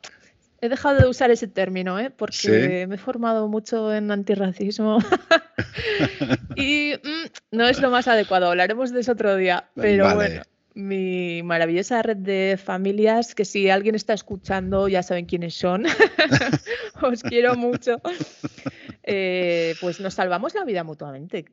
[0.62, 2.12] He dejado de usar ese término, ¿eh?
[2.16, 5.00] porque me he formado mucho en antirracismo
[6.56, 8.48] y mm, no es lo más adecuado.
[8.48, 9.70] Hablaremos de eso otro día.
[9.76, 10.42] Pero bueno,
[10.74, 15.86] mi maravillosa red de familias, que si alguien está escuchando ya saben quiénes son,
[17.02, 18.02] os quiero mucho,
[19.04, 21.46] eh, pues nos salvamos la vida mutuamente,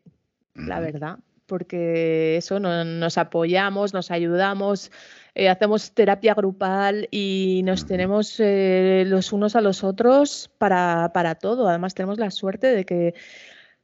[0.55, 4.91] la verdad, porque eso nos apoyamos, nos ayudamos.
[5.35, 11.35] Eh, hacemos terapia grupal y nos tenemos eh, los unos a los otros para, para
[11.35, 11.69] todo.
[11.69, 13.15] Además, tenemos la suerte de que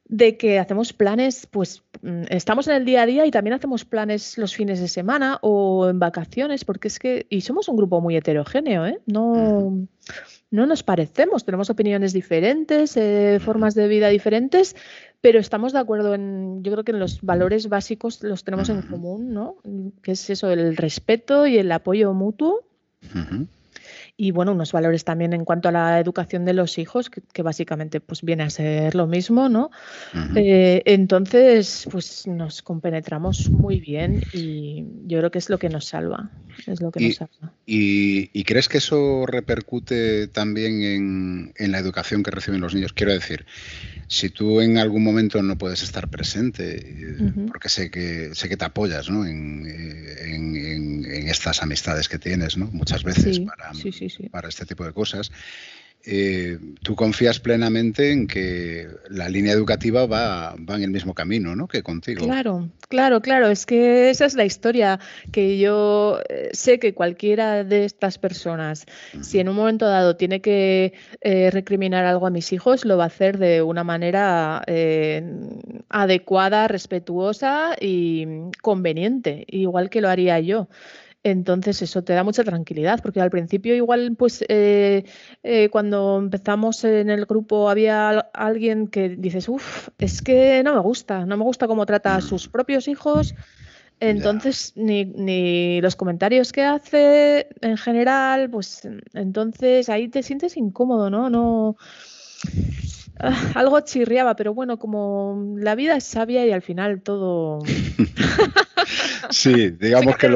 [0.07, 3.85] de que hacemos planes, pues mm, estamos en el día a día y también hacemos
[3.85, 8.01] planes los fines de semana o en vacaciones, porque es que, y somos un grupo
[8.01, 9.01] muy heterogéneo, ¿eh?
[9.07, 9.87] No,
[10.51, 14.77] no nos parecemos, tenemos opiniones diferentes, eh, formas de vida diferentes,
[15.21, 18.83] pero estamos de acuerdo en, yo creo que en los valores básicos los tenemos en
[18.83, 19.57] común, ¿no?
[20.03, 22.65] Que es eso, el respeto y el apoyo mutuo
[24.17, 28.01] y bueno, unos valores también en cuanto a la educación de los hijos, que, básicamente
[28.01, 29.71] pues viene a ser lo mismo, ¿no?
[30.37, 35.87] Eh, entonces, pues nos compenetramos muy bien y yo creo que es lo que nos
[35.87, 36.31] salva,
[36.67, 37.53] es lo que y, nos salva.
[37.67, 42.93] Y, crees que eso repercute también en, en la educación que reciben los niños?
[42.93, 43.47] Quiero decir,
[44.09, 47.17] si tú en algún momento no puedes estar presente, eh,
[47.49, 49.27] porque sé que sé que te apoyas ¿no?
[49.27, 49.63] en,
[51.27, 52.67] estas amistades que tienes, ¿no?
[52.73, 53.73] muchas veces para,
[54.31, 55.31] para este tipo de cosas,
[56.05, 61.55] eh, tú confías plenamente en que la línea educativa va, va, en el mismo camino
[61.55, 61.69] ¿no?
[61.69, 62.25] que contigo.
[62.25, 63.49] Claro, claro, claro.
[63.49, 64.99] Es que esa es la historia
[65.31, 68.87] que yo eh, sé que cualquiera de estas personas,
[69.21, 73.05] si en un momento dado tiene que eh, recriminar algo a mis hijos, lo va
[73.05, 74.65] a hacer de una manera
[75.89, 78.27] adecuada, respetuosa y
[78.61, 80.69] conveniente, igual que lo haría yo.
[81.25, 85.05] Entonces eso te da mucha tranquilidad, porque al principio igual, pues eh,
[85.45, 90.81] eh, cuando empezamos en el grupo había alguien que dices, uff, es que no me
[90.81, 93.37] gusta, no me gusta cómo trata a sus propios hijos,
[94.01, 98.83] entonces ni, ni, los comentarios que hace en general, pues
[99.15, 101.31] entonces ahí te sientes incómodo, ¿no?
[101.31, 101.77] No
[103.19, 107.61] Ah, algo chirriaba, pero bueno, como la vida es sabia y al final todo.
[109.31, 110.29] sí, digamos que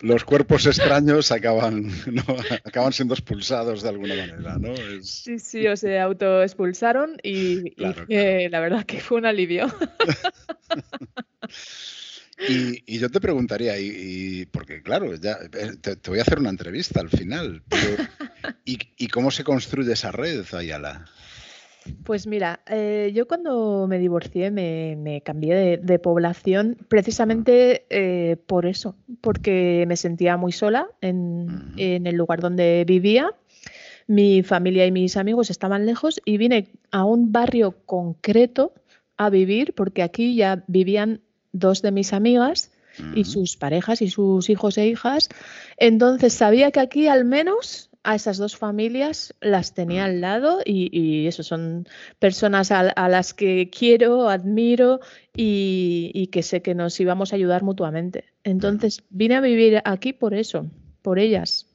[0.00, 1.90] los cuerpos extraños acaban,
[2.64, 4.74] acaban siendo expulsados de alguna manera, ¿no?
[5.02, 7.72] Sí, sí, o se autoexpulsaron y,
[8.08, 9.66] y la verdad que fue un alivio.
[12.38, 17.00] Y, yo te preguntaría, y, porque claro, ya eh, te, voy a hacer una entrevista
[17.00, 17.62] al final,
[18.64, 21.06] ¿y, cómo se construye esa red, Ayala?
[22.04, 28.96] Pues mira, eh, yo cuando me divorcié me, cambié de, población precisamente eh, por eso,
[29.20, 33.32] porque me sentía muy sola en, el lugar donde vivía.
[34.06, 38.72] Mi familia y mis amigos estaban lejos y vine a un barrio concreto
[39.16, 41.22] a vivir porque aquí ya vivían
[41.52, 42.70] dos de mis amigas
[43.14, 45.28] y sus parejas y sus hijos e hijas.
[45.76, 51.26] Entonces sabía que aquí al menos a esas dos familias las tenía al lado y,
[51.26, 51.88] eso son
[52.20, 55.00] personas a, las que quiero, admiro
[55.34, 58.24] y, que sé que nos íbamos a ayudar mutuamente.
[58.44, 60.70] Entonces vine a vivir aquí por eso,
[61.02, 61.66] por ellas,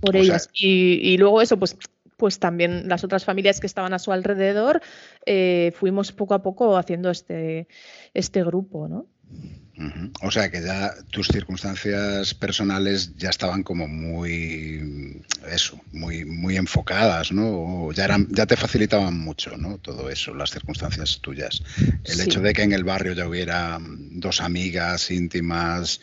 [0.00, 0.48] por ellas.
[0.54, 1.76] y, luego eso, pues
[2.16, 4.80] pues también las otras familias que estaban a su alrededor,
[5.26, 7.66] eh, fuimos poco a poco haciendo este,
[8.14, 9.08] este grupo, ¿no?
[10.22, 17.32] O sea que ya tus circunstancias personales ya estaban como muy eso, muy, muy enfocadas,
[17.32, 17.90] ¿no?
[17.92, 19.78] Ya eran, ya te facilitaban mucho, ¿no?
[19.78, 21.62] Todo eso, las circunstancias tuyas.
[22.04, 26.00] El hecho de que en el barrio ya hubiera dos amigas íntimas,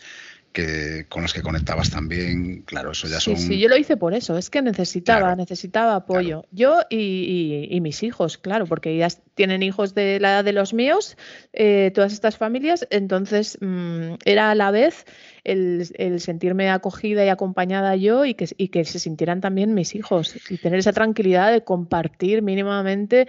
[0.52, 3.36] que con los que conectabas también, claro, eso ya son...
[3.36, 6.44] Sí, sí, yo lo hice por eso, es que necesitaba, necesitaba apoyo.
[6.50, 11.16] Yo y, mis hijos, claro, porque ya tienen hijos de la edad de los míos,
[11.52, 15.06] eh, todas estas familias, entonces mm, era a la vez
[15.44, 20.78] el, sentirme acogida y acompañada yo y que, se sintieran también mis hijos y tener
[20.78, 23.28] esa tranquilidad de compartir mínimamente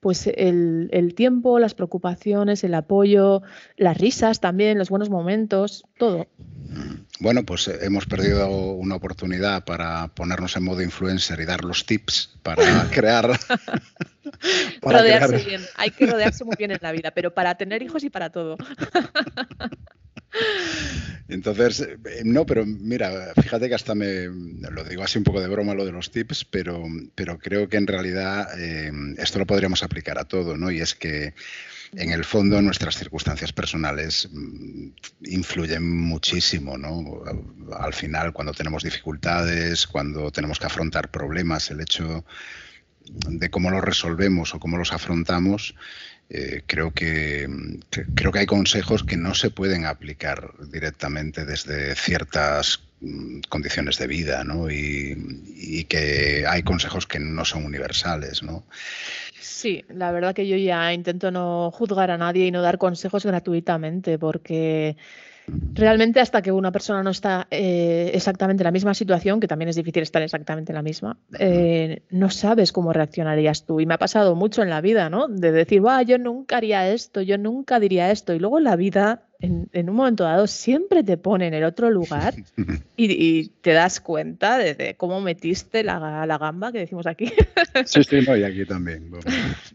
[0.00, 3.42] pues el, el, tiempo, las preocupaciones, el apoyo,
[3.76, 6.26] las risas también, los buenos momentos, todo.
[7.20, 11.86] Bueno, pues eh, hemos perdido una oportunidad para ponernos en modo influencer y dar los
[11.86, 13.38] tips para crear.
[14.80, 18.10] rodearse bien, hay que rodearse muy bien en la vida, pero para tener hijos y
[18.10, 18.56] para todo.
[21.28, 25.48] Entonces, eh, no, pero mira, fíjate que hasta me lo digo así un poco de
[25.48, 29.82] broma lo de los tips, pero, pero creo que en realidad eh, esto lo podríamos
[29.82, 30.70] aplicar a todo, ¿no?
[30.70, 31.34] Y es que
[31.92, 34.88] en el fondo nuestras circunstancias personales mm,
[35.24, 37.22] influyen muchísimo, ¿no?
[37.78, 42.24] Al final, cuando tenemos dificultades, cuando tenemos que afrontar problemas, el hecho
[43.04, 45.74] de cómo los resolvemos o cómo los afrontamos,
[46.30, 47.48] eh, creo, que,
[48.14, 52.80] creo que hay consejos que no se pueden aplicar directamente desde ciertas
[53.48, 54.70] condiciones de vida, ¿no?
[54.70, 58.64] Y, y, que hay consejos que no son universales, ¿no?
[59.40, 63.24] Sí, la verdad que yo ya intento no juzgar a nadie y no dar consejos
[63.24, 64.96] gratuitamente, porque
[65.74, 69.68] realmente hasta que una persona no está eh, exactamente en la misma situación, que también
[69.68, 73.80] es difícil estar exactamente en la misma, eh, no sabes cómo reaccionarías tú.
[73.80, 75.28] Y me ha pasado mucho en la vida, ¿no?
[75.28, 78.34] De decir, va, yo nunca haría esto, yo nunca diría esto.
[78.34, 81.90] Y luego en la vida en, un momento dado siempre te pone en el otro
[81.90, 82.34] lugar
[82.96, 87.32] y, te das cuenta de, cómo metiste la, la, gamba que decimos aquí.
[87.84, 89.10] Sí, sí, no, y aquí también.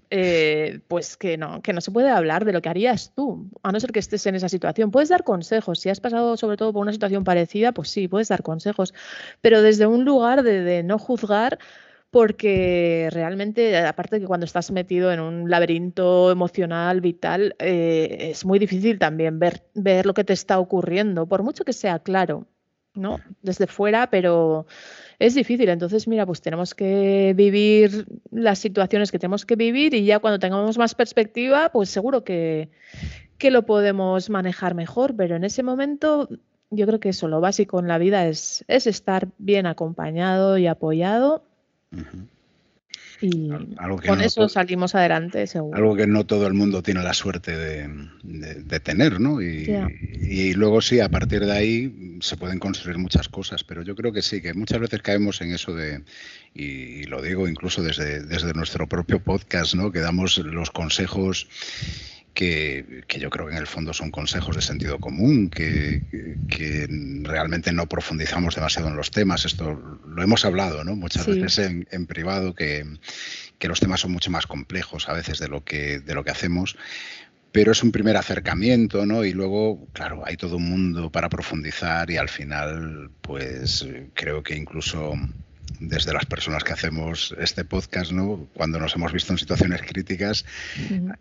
[0.10, 3.74] Eh, pues que no, que no se puede hablar de lo que harías tú, a
[3.74, 4.90] no ser que estés en esa situación.
[4.90, 8.30] Puedes dar consejos, si has pasado sobre todo por una situación parecida, pues sí, puedes
[8.30, 8.94] dar consejos,
[9.42, 11.60] pero desde un lugar de, de no juzgar
[12.10, 18.46] porque realmente, aparte de que cuando estás metido en un laberinto emocional, vital, eh, es
[18.46, 22.48] muy difícil también ver, ver lo que te está ocurriendo, por mucho que sea claro,
[22.94, 23.20] ¿no?
[23.42, 24.68] Desde fuera, pero
[25.20, 25.70] es difícil.
[25.70, 30.40] Entonces, mira, pues tenemos que vivir las situaciones que tenemos que vivir y ya cuando
[30.40, 32.70] tengamos más perspectiva, pues seguro que,
[33.38, 36.30] que lo podemos manejar mejor, pero en ese momento
[36.70, 40.68] yo creo que eso, lo básico en la vida es, es estar bien acompañado y
[40.68, 41.47] apoyado
[43.20, 43.50] y
[44.06, 45.76] con eso salimos adelante, seguro.
[45.76, 49.42] Algo que no todo el mundo tiene la suerte de, tener, ¿no?
[49.42, 54.14] Y, luego sí, a partir de ahí se pueden construir muchas cosas, pero yo creo
[54.14, 56.04] que sí, que muchas veces caemos en eso de,
[56.54, 59.92] y, lo digo incluso desde, desde nuestro propio podcast, ¿no?
[59.92, 61.48] Que damos los consejos
[62.38, 66.04] que, yo creo que en el fondo son consejos de sentido común, que,
[67.24, 69.44] realmente no profundizamos demasiado en los temas.
[69.44, 70.96] Esto lo hemos hablado ¿no?
[70.96, 72.86] muchas veces en, privado, que,
[73.62, 76.78] los temas son mucho más complejos a veces de lo que, de lo que hacemos.
[77.52, 79.26] Pero es un primer acercamiento, ¿no?
[79.26, 84.56] Y luego, claro, hay todo un mundo para profundizar y al final, pues creo que
[84.56, 85.16] incluso
[85.80, 88.48] desde las personas que hacemos este podcast, ¿no?
[88.54, 90.46] cuando nos hemos visto en situaciones críticas,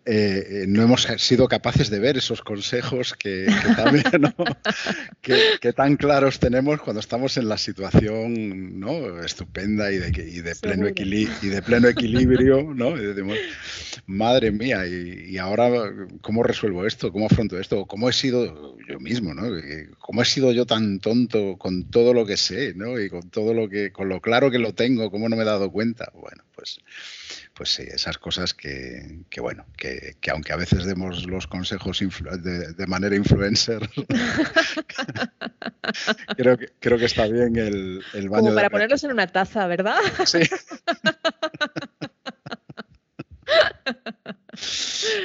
[0.04, 4.04] eh, no hemos sido capaces de ver esos consejos que, también,
[5.60, 9.22] que, tan claros tenemos cuando estamos en la situación ¿no?
[9.22, 12.72] estupenda y de, y de, pleno, y de pleno equilibrio.
[12.74, 12.96] ¿no?
[12.96, 13.36] Y decimos,
[14.06, 15.70] madre mía, y, ahora
[16.22, 17.12] cómo resuelvo esto?
[17.12, 17.84] ¿Cómo afronto esto?
[17.86, 19.34] ¿Cómo he sido yo mismo?
[19.34, 19.42] ¿no?
[19.98, 22.98] ¿Cómo he sido yo tan tonto con todo lo que sé ¿no?
[22.98, 25.46] y con todo lo que, con lo claro que lo tengo, ¿cómo no me he
[25.46, 26.10] dado cuenta?
[26.14, 26.80] Bueno, pues,
[27.54, 33.16] pues sí, esas cosas que, bueno, que, aunque a veces demos los consejos de, manera
[33.16, 33.88] influencer,
[36.36, 38.44] creo, que, creo que está bien el, el baño.
[38.44, 39.98] Como para ponerlos en una taza, ¿verdad?
[40.24, 40.40] Sí.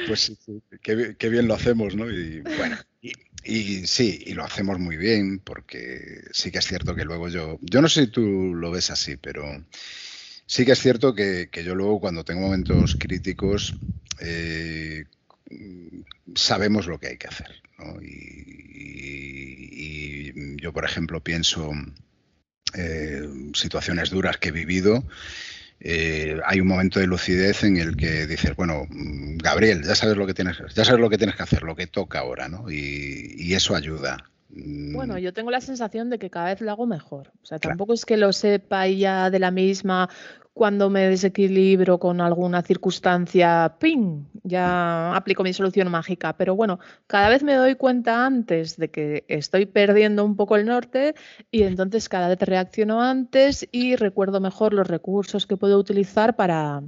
[0.06, 0.38] Pues sí,
[0.82, 2.10] qué, bien lo hacemos, ¿no?
[2.10, 3.12] Y bueno, y
[3.44, 7.82] sí, y lo hacemos muy bien, porque sí que es cierto que luego yo, yo
[7.82, 9.44] no sé si tú lo ves así, pero
[10.46, 13.74] sí que es cierto que, yo luego cuando tengo momentos críticos
[14.20, 15.04] eh,
[16.34, 17.62] sabemos lo que hay que hacer.
[18.02, 19.02] Y,
[20.60, 21.72] yo, por ejemplo, pienso
[22.74, 25.04] eh, situaciones duras que he vivido
[25.84, 30.16] eh, hay un momento de lucidez en el que dices, bueno, mm, Gabriel, ya sabes
[30.16, 32.70] lo que tienes, ya sabes lo que tienes que hacer, lo que toca ahora, ¿no?
[32.70, 34.16] Y, eso ayuda.
[34.50, 34.94] Mm.
[34.94, 37.32] Bueno, yo tengo la sensación de que cada vez lo hago mejor.
[37.42, 40.08] O sea, tampoco es que lo sepa ya de la misma
[40.54, 44.24] cuando me desequilibro con alguna circunstancia, ¡ping!
[44.42, 46.34] Ya aplico mi solución mágica.
[46.36, 50.66] Pero bueno, cada vez me doy cuenta antes de que estoy perdiendo un poco el
[50.66, 51.14] norte
[51.50, 56.82] y entonces cada vez reacciono antes y recuerdo mejor los recursos que puedo utilizar para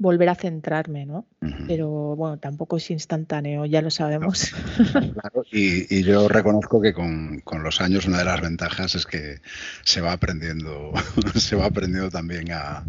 [0.00, 1.26] volver a centrarme, ¿no?
[1.68, 4.50] Pero bueno, tampoco es instantáneo, ya lo sabemos.
[4.92, 9.40] Claro, y, yo reconozco que con, los años una de las ventajas es que
[9.84, 10.92] se va aprendiendo,
[11.36, 12.82] se va aprendiendo también a,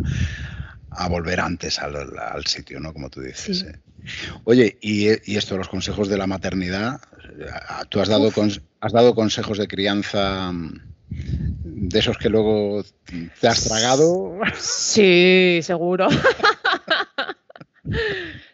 [1.10, 2.93] volver antes al, sitio, ¿no?
[2.93, 3.63] Como tú dices.
[3.63, 3.78] ¿eh?
[4.45, 7.02] Oye, y, esto, los consejos de la maternidad,
[7.89, 8.32] ¿tú has dado,
[8.79, 10.54] has dado consejos de crianza
[11.10, 12.85] de esos que luego
[13.42, 14.40] te has tragado?
[14.58, 16.08] Sí, seguro.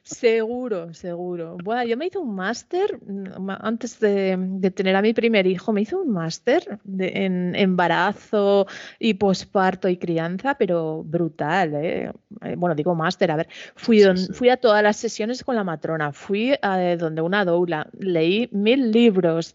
[0.04, 1.58] Seguro, seguro.
[1.62, 5.82] Bueno, yo me hice un máster mm, antes de, tener a mi primer hijo, me
[5.82, 8.68] hice un máster en embarazo
[9.00, 12.12] y posparto y crianza, pero brutal, ¿eh?
[12.42, 14.02] eh bueno, digo máster, a ver, fui,
[14.34, 18.92] fui a todas las sesiones con la matrona, fui a donde una doula, leí mil
[18.92, 19.54] libros,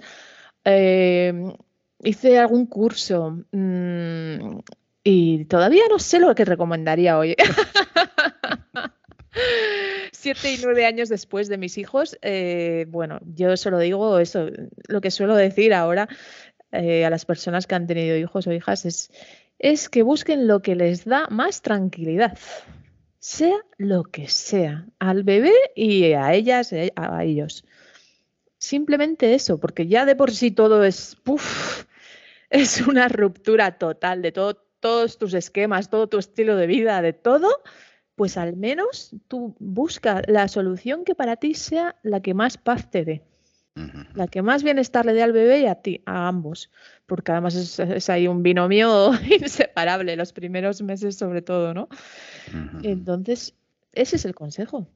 [0.64, 1.53] em,
[2.05, 4.59] hice algún curso mm,
[5.05, 7.37] y todavía no sé lo que recomendaría hoy.
[10.12, 14.49] siete y nueve años después de mis hijos, eh, bueno, yo solo digo eso,
[14.89, 16.09] lo que suelo decir ahora
[16.70, 19.11] eh, a las personas que han tenido hijos o hijas es,
[19.59, 22.39] es que busquen lo que les da más tranquilidad,
[23.18, 27.64] sea lo que sea, al bebé y a ellas, eh, a ellos.
[28.59, 31.16] Simplemente eso, porque ya de por sí todo es,
[32.51, 37.12] es una ruptura total de todo, todos tus esquemas, todo tu estilo de vida, de
[37.12, 37.62] todo
[38.17, 42.91] pues al menos tú busca la solución que para ti sea la que más paz
[42.91, 43.23] te dé.
[44.15, 46.71] La que más bienestar le dé al bebé y a ti, a ambos,
[47.07, 51.89] porque además es, ahí un binomio inseparable, los primeros meses sobre todo, ¿no?
[52.83, 53.55] Entonces,
[53.95, 54.87] ese es el consejo.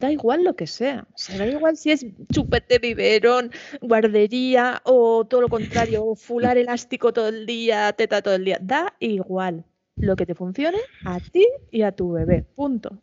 [0.00, 3.50] Da igual lo que sea, o da igual si es chupete, biberón,
[3.82, 8.94] guardería o todo lo contrario, fular elástico todo el día, teta todo el día, da
[8.98, 9.64] igual
[9.96, 12.44] lo que te funcione a ti y a tu bebé.
[12.54, 13.02] Punto.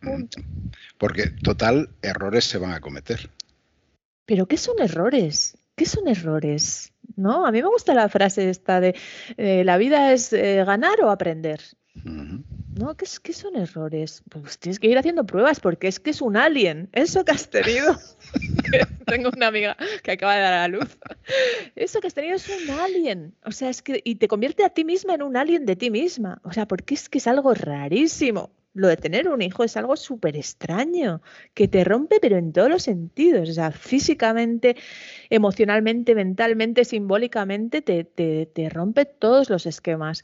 [0.00, 0.40] Punto.
[0.98, 3.30] Porque total, errores se van a cometer.
[4.26, 5.56] ¿Pero qué son errores?
[5.74, 6.92] ¿Qué son errores?
[7.16, 7.46] ¿No?
[7.46, 8.94] A mí me gusta la frase esta de
[9.36, 11.60] eh, la vida es eh, ganar o aprender.
[12.78, 12.96] ¿No?
[12.96, 14.22] ¿Qué, ¿Qué, son errores?
[14.28, 16.88] Pues tienes que ir haciendo pruebas porque es que es un alien.
[16.92, 17.98] Eso que has tenido.
[19.06, 20.96] Tengo una amiga que acaba de dar a la luz.
[21.74, 23.34] Eso que has tenido es un alien.
[23.44, 24.00] O sea, es que.
[24.04, 26.40] Y te convierte a ti misma en un alien de ti misma.
[26.44, 28.52] O sea, porque es que es algo rarísimo.
[28.74, 31.20] Lo de tener un hijo es algo súper extraño,
[31.54, 33.48] que te rompe, pero en todos los sentidos.
[33.48, 34.76] O sea, físicamente,
[35.30, 40.22] emocionalmente, mentalmente, simbólicamente, te, te, te rompe todos los esquemas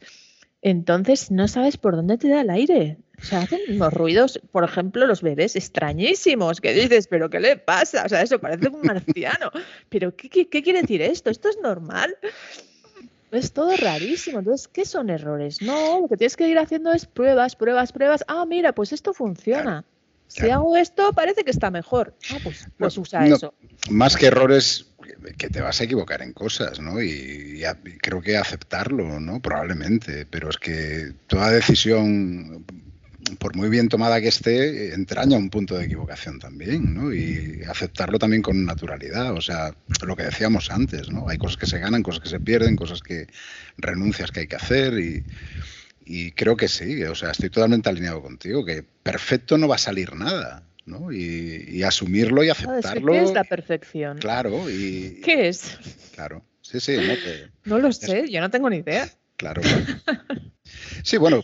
[0.64, 2.96] entonces no sabes por dónde te da el aire.
[3.20, 7.58] O sea, hacen unos ruidos, por ejemplo, los bebés extrañísimos, que dices, pero ¿qué le
[7.58, 8.04] pasa?
[8.06, 9.50] O sea, eso parece un marciano.
[9.90, 11.28] Pero ¿qué, quiere decir esto?
[11.28, 12.16] ¿Esto es normal?
[13.30, 14.38] Es todo rarísimo.
[14.38, 15.60] Entonces, ¿qué son errores?
[15.60, 18.24] No, lo que tienes que ir haciendo es pruebas, pruebas, pruebas.
[18.26, 19.84] Ah, mira, pues esto funciona.
[20.28, 22.14] Si hago esto, parece que está mejor.
[22.30, 23.52] Ah, pues, pues usa eso.
[23.90, 24.93] Más que errores,
[25.36, 27.02] que te vas a equivocar en cosas, ¿no?
[27.02, 27.62] Y,
[28.00, 29.40] creo que aceptarlo, ¿no?
[29.40, 32.64] Probablemente, pero es que toda decisión,
[33.38, 37.12] por muy bien tomada que esté, entraña un punto de equivocación también, ¿no?
[37.12, 39.74] Y aceptarlo también con naturalidad, o sea,
[40.06, 41.28] lo que decíamos antes, ¿no?
[41.28, 43.26] Hay cosas que se ganan, cosas que se pierden, cosas que
[43.78, 45.24] renuncias que hay que hacer y,
[46.04, 49.78] y creo que sí, o sea, estoy totalmente alineado contigo, que perfecto no va a
[49.78, 50.62] salir nada.
[50.86, 51.12] ¿No?
[51.12, 53.12] Y, asumirlo y aceptarlo.
[53.12, 54.18] ¿Qué es la perfección?
[54.18, 54.68] Claro.
[54.70, 55.78] Y, ¿Qué es?
[56.14, 56.44] Claro.
[56.62, 56.96] Sí, sí.
[57.64, 59.08] No, lo sé, yo no tengo ni idea.
[59.36, 59.62] Claro.
[61.02, 61.42] Sí, bueno,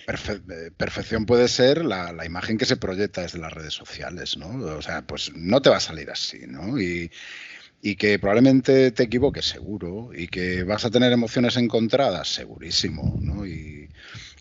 [0.76, 4.48] perfección puede ser la, imagen que se proyecta desde las redes sociales, ¿no?
[4.76, 6.80] O sea, pues no te va a salir así, ¿no?
[6.80, 7.10] Y,
[7.82, 13.46] y que probablemente te equivoques, seguro, y que vas a tener emociones encontradas, segurísimo, ¿no?
[13.46, 13.79] Y,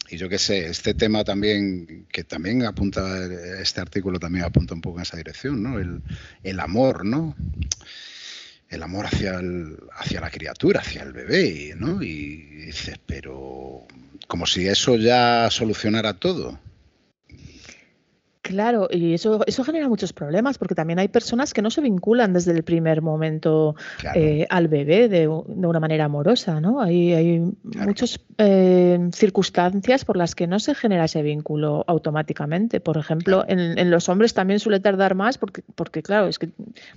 [0.10, 3.02] y yo qué sé, este tema también, que también apunta,
[3.62, 5.80] este artículo también apunta un poco en esa dirección, ¿no?
[5.80, 7.36] El, amor, ¿no?
[8.70, 9.40] El amor hacia,
[9.98, 12.02] hacia la criatura, hacia el bebé, ¿no?
[12.02, 13.86] Y dices, pero
[14.28, 16.60] como si eso ya solucionara todo.
[18.50, 22.34] Claro, y eso, eso genera muchos problemas porque también hay personas que no se vinculan
[22.34, 23.76] desde el primer momento
[24.16, 26.82] eh, al bebé de, una manera amorosa, ¿no?
[26.82, 32.80] Hay, hay muchas eh, circunstancias por las que no se genera ese vínculo automáticamente.
[32.80, 36.50] Por ejemplo, en, los hombres también suele tardar más porque, porque, claro, es que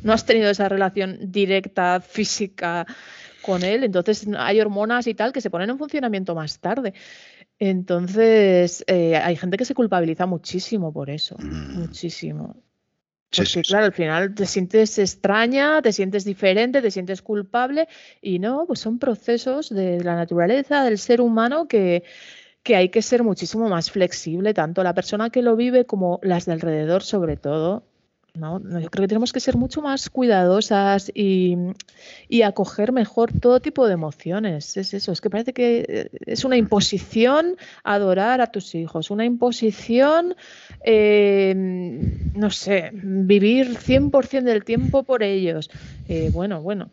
[0.02, 2.86] no has tenido esa relación directa, física
[3.42, 6.94] con él, entonces hay hormonas y tal que se ponen en funcionamiento más tarde.
[7.64, 11.78] Entonces, eh, hay gente que se culpabiliza muchísimo por eso, mm.
[11.78, 12.56] muchísimo.
[13.30, 17.86] Porque, claro, al final te sientes extraña, te sientes diferente, te sientes culpable
[18.20, 22.02] y no, pues son procesos de la naturaleza del ser humano que,
[22.64, 26.46] que hay que ser muchísimo más flexible, tanto la persona que lo vive como las
[26.46, 27.84] de alrededor sobre todo,
[28.34, 28.60] ¿no?
[28.60, 31.56] Yo creo que tenemos que ser mucho más cuidadosas y,
[32.42, 34.76] acoger mejor todo tipo de emociones.
[34.76, 39.24] Es eso, es que parece que eh, es una imposición adorar a tus hijos, una
[39.24, 40.34] imposición,
[40.84, 41.54] eh,
[42.34, 45.70] no sé, vivir 100% del tiempo por ellos.
[46.08, 46.90] Eh, bueno, bueno.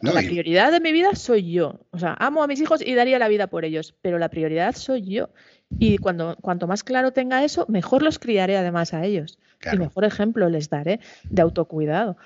[0.00, 1.80] La prioridad de mi vida soy yo.
[1.90, 4.74] O sea, amo a mis hijos y daría la vida por ellos, pero la prioridad
[4.76, 5.30] soy yo.
[5.78, 9.38] Y cuando, cuanto más claro tenga eso, mejor los criaré además a ellos.
[9.72, 12.16] Y mejor ejemplo les daré de autocuidado.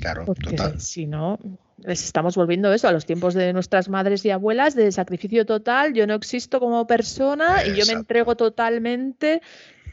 [0.00, 1.38] Claro, Porque si no,
[1.78, 5.94] les estamos volviendo eso a los tiempos de nuestras madres y abuelas de sacrificio total.
[5.94, 9.42] Yo no existo como persona y yo me entrego totalmente.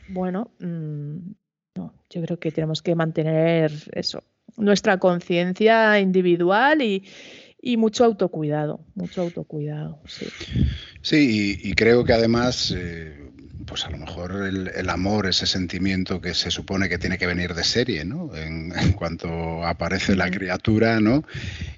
[0.09, 1.17] Bueno, mm,
[1.76, 4.23] no, yo creo que tenemos que mantener eso,
[4.58, 7.04] nuestra conciencia individual y,
[7.78, 10.28] mucho autocuidado, mucho autocuidado, sí.
[11.02, 13.26] Sí, y, creo que además, eh,
[13.66, 17.54] pues a lo mejor el, amor, ese sentimiento que se supone que tiene que venir
[17.54, 18.36] de serie, ¿no?
[18.36, 21.24] En, cuanto aparece la criatura, ¿no?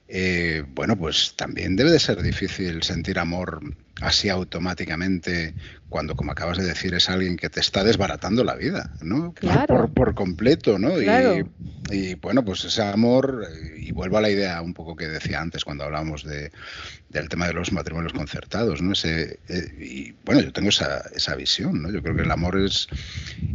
[0.10, 3.62] Eh, bueno, pues también debe de ser difícil sentir amor
[4.02, 5.54] así automáticamente
[5.90, 9.34] cuando, como acabas de decir, es alguien que te está desbaratando la vida, ¿no?
[9.34, 9.90] Claro.
[9.94, 11.02] Por, completo, ¿no?
[11.02, 11.06] Y,
[12.22, 15.84] bueno, pues ese amor, y vuelvo a la idea un poco que decía antes cuando
[15.84, 16.52] hablábamos de,
[17.10, 18.94] del tema de los matrimonios concertados, ¿no?
[18.94, 21.92] Ese, eh, y bueno, yo tengo esa, esa, visión, ¿no?
[21.92, 22.88] Yo creo que el amor es,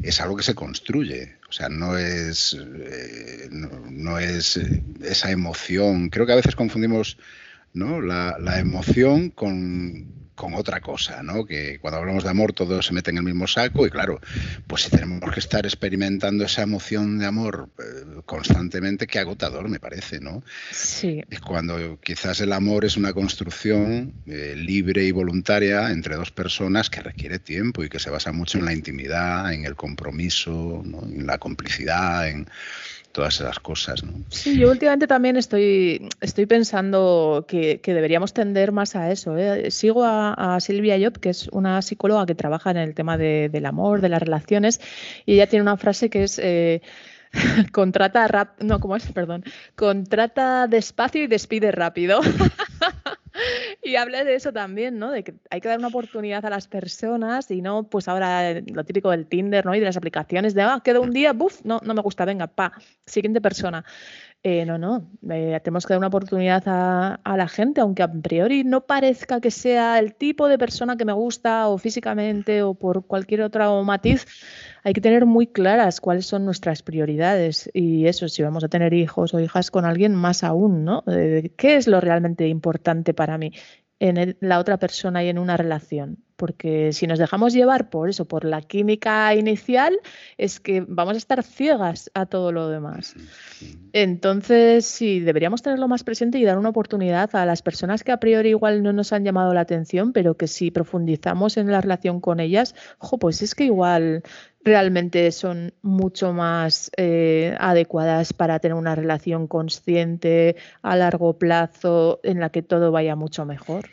[0.03, 6.09] es algo que se construye, o sea, no es, eh, no, es eh, esa emoción.
[6.09, 7.19] Creo que a veces confundimos
[7.75, 8.01] ¿no?
[8.01, 11.45] la, la emoción con con otra cosa, ¿no?
[11.45, 14.21] Que cuando hablamos de amor todo se mete en el mismo saco y claro,
[14.67, 19.79] pues si tenemos que estar experimentando esa emoción de amor eh, constantemente, qué agotador me
[19.79, 20.43] parece, ¿no?
[20.71, 21.23] Sí.
[21.31, 26.89] Es cuando quizás el amor es una construcción eh, libre y voluntaria entre dos personas
[26.91, 31.27] que requiere tiempo y que se basa mucho en la intimidad, en el compromiso, en
[31.27, 32.49] la complicidad, en
[33.13, 34.03] todas esas cosas.
[34.03, 34.13] ¿no?
[34.31, 39.37] Sí, yo últimamente también estoy, estoy pensando que, deberíamos tender más a eso.
[39.37, 39.71] ¿eh?
[39.71, 44.01] Sigo a, Silvia Job, que es una psicóloga que trabaja en el tema del amor,
[44.01, 44.81] de las relaciones,
[45.27, 46.39] y ella tiene una frase que es...
[46.39, 46.83] Eh,
[47.73, 49.11] contrata rap, no, ¿cómo es?
[49.11, 49.45] Perdón.
[49.75, 52.21] Contrata despacio y despide rápido.
[53.83, 55.11] y hablé de eso también, ¿no?
[55.11, 58.85] De que hay que dar una oportunidad a las personas y no, pues ahora lo
[58.85, 59.75] típico del Tinder, ¿no?
[59.75, 62.47] Y de las aplicaciones de, ah, quedo un día, buf, no, no me gusta, venga,
[62.47, 62.73] pa,
[63.07, 63.85] siguiente persona.
[64.45, 68.11] Eh, no, no, eh, tenemos que dar una oportunidad a, a, la gente, aunque a
[68.11, 72.75] priori no parezca que sea el tipo de persona que me gusta o físicamente o
[72.75, 74.27] por cualquier otro matiz,
[74.83, 78.95] hay que tener muy claras cuáles son nuestras prioridades y eso, si vamos a tener
[78.95, 81.05] hijos o hijas con alguien, más aún, ¿no?
[81.07, 83.53] ¿Qué es lo realmente importante para mí
[84.01, 86.19] en la otra persona y en una relación?
[86.43, 89.97] Porque si nos dejamos llevar por eso, por la química inicial,
[90.37, 93.15] es que vamos a estar ciegas a todo lo demás.
[93.93, 98.17] Entonces, sí, deberíamos tenerlo más presente y dar una oportunidad a las personas que a
[98.17, 102.21] priori igual no nos han llamado la atención, pero que si profundizamos en la relación
[102.21, 104.25] con ellas, ojo, pues es que igual
[104.65, 112.41] realmente son mucho más eh, adecuadas para tener una relación consciente a largo plazo en
[112.41, 113.89] la que todo vaya mucho mejor.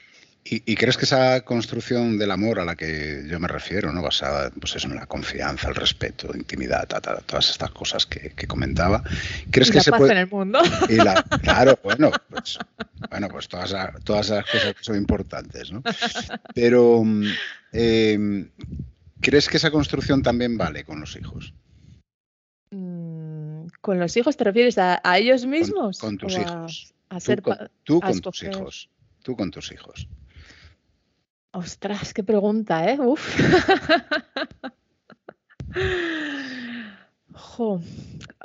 [0.51, 4.01] ¿Y, crees que esa construcción del amor a la que yo me refiero, ¿no?
[4.01, 6.87] basada pues en la confianza, el respeto, intimidad,
[7.27, 9.03] todas estas cosas que, comentaba,
[9.51, 10.13] ¿crees y que la se paz puede...
[10.13, 10.59] en el mundo?
[11.43, 12.57] claro, bueno, pues,
[13.11, 15.83] bueno, pues todas, todas esas cosas que son importantes, ¿no?
[16.55, 17.25] Pero mm,
[17.73, 18.49] em,
[19.21, 21.53] ¿Crees que esa construcción también vale con los hijos?
[22.71, 25.99] Mm, ¿Con los hijos te refieres a, ellos mismos?
[25.99, 26.93] Con, tus hijos.
[27.09, 27.41] A, ser
[27.83, 28.89] tú con, tus hijos.
[29.23, 30.07] Tú con tus hijos.
[31.51, 32.99] Ostras, qué pregunta, ¿eh?
[32.99, 33.35] Uf.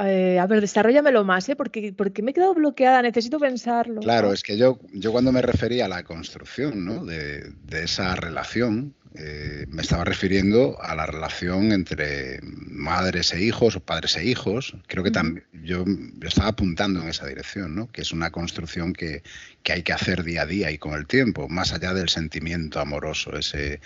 [0.00, 1.56] Eh, a ver, desarrollamelo más, ¿eh?
[1.56, 4.00] Porque, porque me he quedado bloqueada, necesito pensarlo.
[4.00, 7.04] Claro, es que yo, yo cuando me refería a la construcción ¿no?
[7.04, 13.76] de, de esa relación, eh, me estaba refiriendo a la relación entre madres e hijos
[13.76, 14.76] o padres e hijos.
[14.88, 15.84] Creo que también yo,
[16.22, 17.92] estaba apuntando en esa dirección, ¿no?
[17.92, 19.22] que es una construcción que,
[19.70, 23.38] hay que hacer día a día y con el tiempo, más allá del sentimiento amoroso,
[23.38, 23.80] ese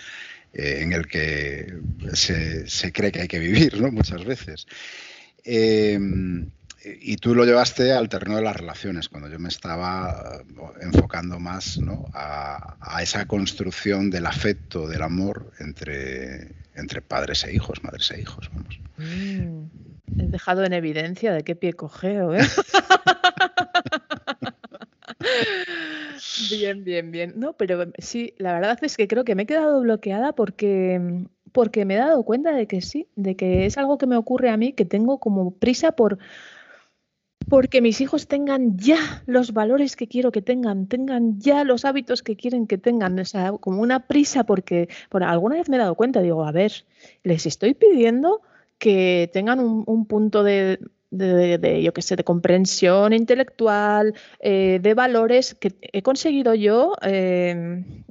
[0.55, 1.75] eh, en el que
[2.15, 3.93] se, se, cree que hay que vivir ¿no?
[3.93, 4.67] muchas veces.
[5.45, 5.99] Eh,
[6.85, 10.45] y tú lo llevaste al terreno de las relaciones, cuando yo me estaba eh,
[10.83, 11.81] enfocando más
[12.13, 18.49] a, esa construcción del afecto, del amor entre, entre padres e hijos, madres e hijos.
[18.53, 18.79] Vamos.
[18.97, 19.65] Mm,
[20.21, 22.41] he dejado en evidencia de qué pie cogeo, ¿eh?
[26.51, 27.33] bien, bien, bien.
[27.37, 31.85] No, pero sí, la verdad es que creo que me he quedado bloqueada porque, porque
[31.85, 34.57] me he dado cuenta de que sí, de que es algo que me ocurre a
[34.57, 36.19] mí, que tengo como prisa por
[37.49, 42.23] porque mis hijos tengan ya los valores que quiero que tengan, tengan ya los hábitos
[42.23, 45.79] que quieren que tengan, o sea, como una prisa porque por alguna vez me he
[45.79, 46.85] dado cuenta, digo, a ver,
[47.23, 48.43] les estoy pidiendo
[48.79, 50.79] que tengan un, punto de
[51.11, 58.05] de, yo qué sé, de comprensión intelectual, eh, de valores que he conseguido yo em,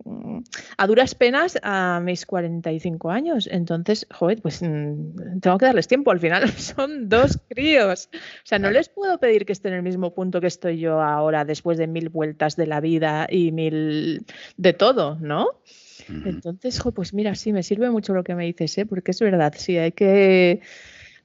[0.77, 3.47] a duras penas a mis 45 años.
[3.51, 6.11] Entonces, joder, pues mm, tengo que darles tiempo.
[6.11, 8.09] Al final son dos críos.
[8.13, 11.01] O sea, no les puedo pedir que estén en el mismo punto que estoy yo
[11.01, 14.25] ahora, después de mil vueltas de la vida y mil
[14.57, 15.61] de todo, ¿no?
[16.09, 18.85] Entonces, pues mira, sí, me sirve mucho lo que me dices, ¿eh?
[18.85, 20.61] porque es verdad, sí, hay que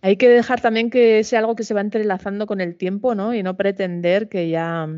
[0.02, 3.34] hay que dejar también que sea algo que se va entrelazando con el tiempo, ¿no?
[3.34, 4.88] Y no pretender que ya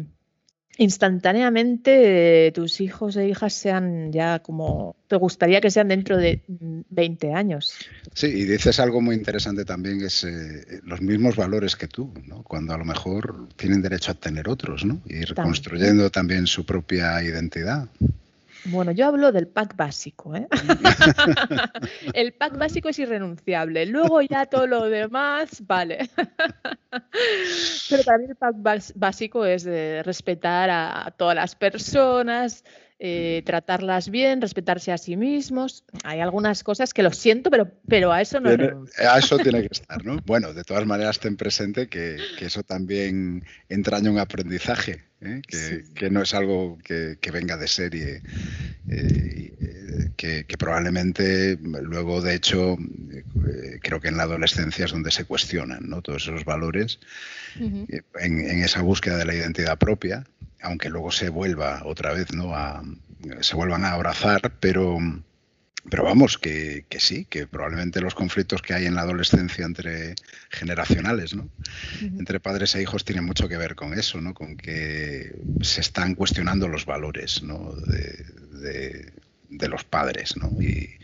[0.79, 7.33] instantáneamente tus hijos e hijas sean ya como te gustaría que sean dentro de 20
[7.33, 7.75] años.
[8.15, 12.43] Sí, y dices algo muy interesante también, es eh, los mismos valores que tú, ¿no?
[12.43, 15.01] cuando a lo mejor tienen derecho a tener otros, ¿no?
[15.07, 17.89] ir construyendo también su propia identidad.
[18.67, 20.35] Bueno, yo hablo del pack básico.
[20.35, 20.49] ¿eh?
[22.15, 23.85] el pack básico es irrenunciable.
[23.87, 26.09] Luego ya todo lo demás, vale.
[27.91, 28.57] Pero para mí el pack
[28.95, 32.65] básico es de respetar a todas las personas,
[33.01, 35.85] eh, tratarlas bien, respetarse a sí mismos.
[36.05, 38.51] Hay algunas cosas que lo siento, pero, pero a eso no.
[38.51, 40.19] a eso tiene que estar, ¿no?
[40.25, 45.43] Bueno, de todas maneras, ten presente que, eso también entraña un aprendizaje, ¿eh?
[45.95, 48.23] que, no es algo que, venga de serie,
[48.89, 52.77] eh, que, probablemente luego, de hecho,
[53.83, 56.01] creo que en la adolescencia es donde se cuestionan ¿no?
[56.01, 57.01] todos esos valores,
[57.59, 57.89] en,
[58.21, 60.25] en esa búsqueda de la identidad propia
[60.65, 62.55] aunque luego se vuelva otra vez, ¿no?
[62.55, 62.83] A,
[63.41, 64.99] se vuelvan a abrazar, pero,
[65.89, 70.15] pero vamos, que, sí, que probablemente los conflictos que hay en la adolescencia entre
[70.51, 71.49] generacionales, ¿no?
[72.01, 74.35] Entre padres e hijos tienen mucho que ver con eso, ¿no?
[74.35, 77.73] Con que se están cuestionando los valores, ¿no?
[77.75, 78.25] de,
[78.61, 79.13] de
[79.69, 80.51] los padres, ¿no?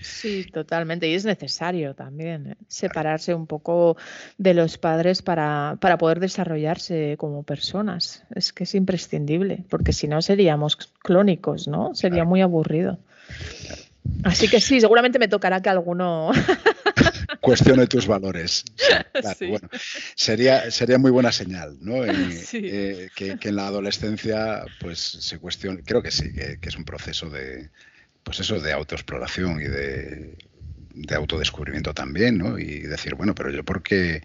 [0.00, 1.08] Sí, totalmente.
[1.08, 2.56] Y es necesario también ¿eh?
[2.68, 3.96] separarse un poco
[4.38, 8.24] de los padres para, para, poder desarrollarse como personas.
[8.34, 11.94] Es que es imprescindible, porque si no seríamos clónicos, ¿no?
[11.94, 12.98] Sería muy aburrido.
[14.24, 16.30] Así que sí, seguramente me tocará que alguno
[17.40, 18.64] cuestione tus valores.
[19.40, 19.68] bueno,
[20.14, 22.04] sería, sería muy buena señal, ¿no?
[22.04, 27.30] Eh, que, en la adolescencia, pues se cuestione, creo que sí, que es un proceso
[27.30, 27.70] de,
[28.30, 30.36] pues eso, de autoexploración y de,
[31.16, 32.60] autodescubrimiento también, ¿no?
[32.60, 34.22] Y decir, bueno, pero yo por qué,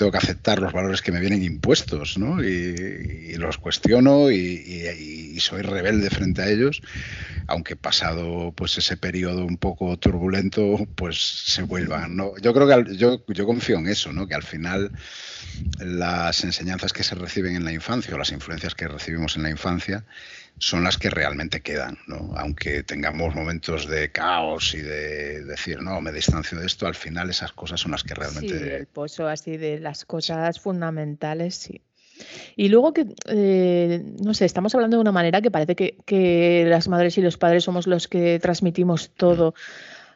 [0.00, 2.42] tengo que aceptar los valores que me vienen impuestos, ¿no?
[2.42, 6.82] Y, los cuestiono y, soy rebelde frente a ellos,
[7.46, 12.36] aunque pasado pues ese periodo un poco turbulento, pues se vuelvan, ¿no?
[12.42, 14.26] Yo creo que yo, yo confío en eso, ¿no?
[14.26, 14.92] Que al final
[15.78, 19.50] las enseñanzas que se reciben en la infancia o las influencias que recibimos en la
[19.50, 20.04] infancia
[20.60, 22.34] son las que realmente quedan, ¿no?
[22.36, 27.30] Aunque tengamos momentos de caos y de decir, no, me distancio de esto, al final
[27.30, 28.58] esas cosas son las que realmente...
[28.58, 31.82] Sí, el pozo así de las cosas fundamentales, sí.
[32.56, 36.64] Y luego que, eh, no sé, estamos hablando de una manera que parece que, que,
[36.66, 39.54] las madres y los padres somos los que transmitimos todo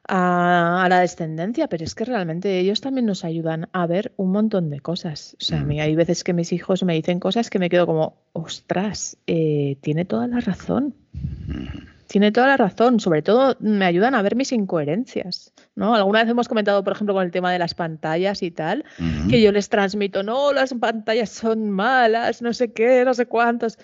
[0.07, 4.70] a, la descendencia, pero es que realmente ellos también nos ayudan a ver un montón
[4.70, 5.36] de cosas.
[5.40, 7.86] O sea, a mí hay veces que mis hijos me dicen cosas que me quedo
[7.86, 10.95] como, ostras, eh, tiene toda la razón.
[12.07, 15.95] Tiene toda la razón, sobre todo me ayudan a ver mis incoherencias, ¿no?
[15.95, 18.85] Alguna vez hemos comentado, por ejemplo, con el tema de las pantallas y tal,
[19.29, 23.79] que yo les transmito, no, las pantallas son malas, no sé qué, no sé cuántos.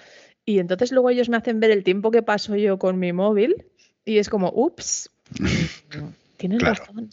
[0.44, 3.66] Y entonces luego ellos me hacen ver el tiempo que paso yo con mi móvil
[4.04, 5.10] y es como, ups,
[6.36, 7.10] Tienes razón.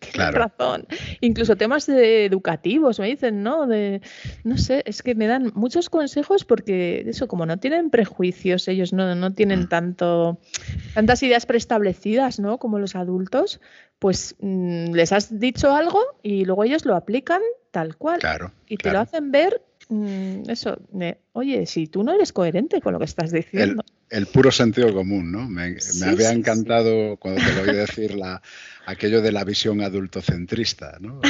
[0.12, 0.86] Tienes razón.
[1.20, 3.66] Incluso temas educativos me dicen, ¿no?
[3.66, 4.00] De,
[4.44, 8.92] no sé, es que me dan muchos consejos porque eso, como no tienen prejuicios, ellos
[8.92, 9.68] no, no tienen mm.
[9.68, 10.40] tanto,
[10.94, 12.58] tantas ideas preestablecidas, ¿no?
[12.58, 13.60] Como los adultos,
[13.98, 18.20] pues mm, les has dicho algo y luego ellos lo aplican tal cual.
[18.20, 20.76] Claro, y te lo hacen ver Mm, eso,
[21.32, 23.82] oye, si tú no eres coherente con lo que estás diciendo.
[24.10, 25.48] El, puro sentido común, ¿no?
[25.48, 28.42] Me, había encantado cuando te lo oí decir la,
[28.86, 31.20] aquello de la visión adultocentrista, ¿no?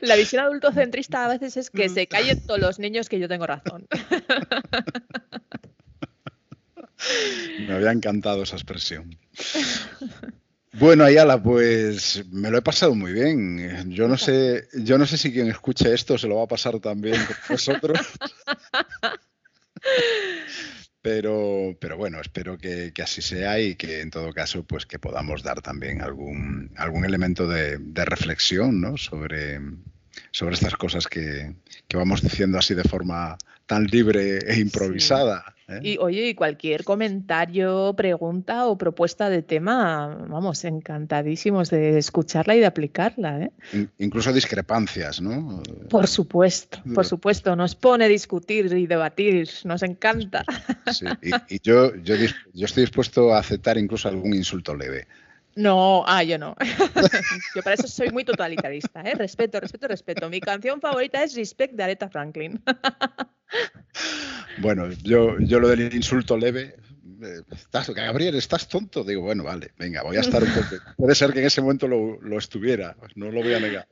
[0.00, 3.46] la visión adultocentrista a veces es que se callen todos los niños que yo tengo
[3.46, 3.86] razón.
[7.66, 9.16] Me había encantado esa expresión.
[10.72, 13.90] Bueno, Ayala, pues me lo he pasado muy bien.
[13.90, 16.78] Yo no sé, yo no sé si quien escuche esto se lo va a pasar
[16.80, 17.98] también con vosotros.
[21.06, 25.44] Pero, pero bueno, espero que, así sea y que en todo caso, pues que podamos
[25.44, 28.96] dar también algún, algún elemento de, reflexión ¿no?
[28.96, 29.60] sobre,
[30.32, 31.54] sobre estas cosas que,
[31.94, 35.54] vamos diciendo así de forma tan libre e improvisada.
[35.68, 35.80] ¿Eh?
[35.82, 42.60] Y oye, y cualquier comentario, pregunta o propuesta de tema, vamos, encantadísimos de escucharla y
[42.60, 43.42] de aplicarla.
[43.42, 43.50] ¿eh?
[43.72, 45.62] In- incluso discrepancias, ¿no?
[45.90, 50.44] Por supuesto, por supuesto, nos pone discutir y debatir, nos encanta.
[50.92, 52.14] Sí, y, y yo, yo,
[52.52, 55.06] yo estoy dispuesto a aceptar incluso algún insulto leve.
[55.56, 56.54] No, ah, yo no.
[57.54, 59.14] yo para eso soy muy totalitarista, ¿eh?
[59.14, 60.28] Respeto, respeto, respeto.
[60.28, 62.62] Mi canción favorita es Respect de Aretha Franklin.
[64.58, 66.76] Bueno, yo, yo lo del insulto leve.
[67.22, 69.04] eh, Estás, Gabriel, estás tonto.
[69.04, 70.76] Digo, bueno, vale, venga, voy a estar un poco.
[70.96, 73.86] Puede ser que en ese momento lo, lo estuviera, no lo voy a negar.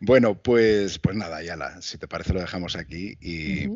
[0.00, 3.68] Bueno, pues, pues nada, Yala, si te parece lo dejamos aquí y.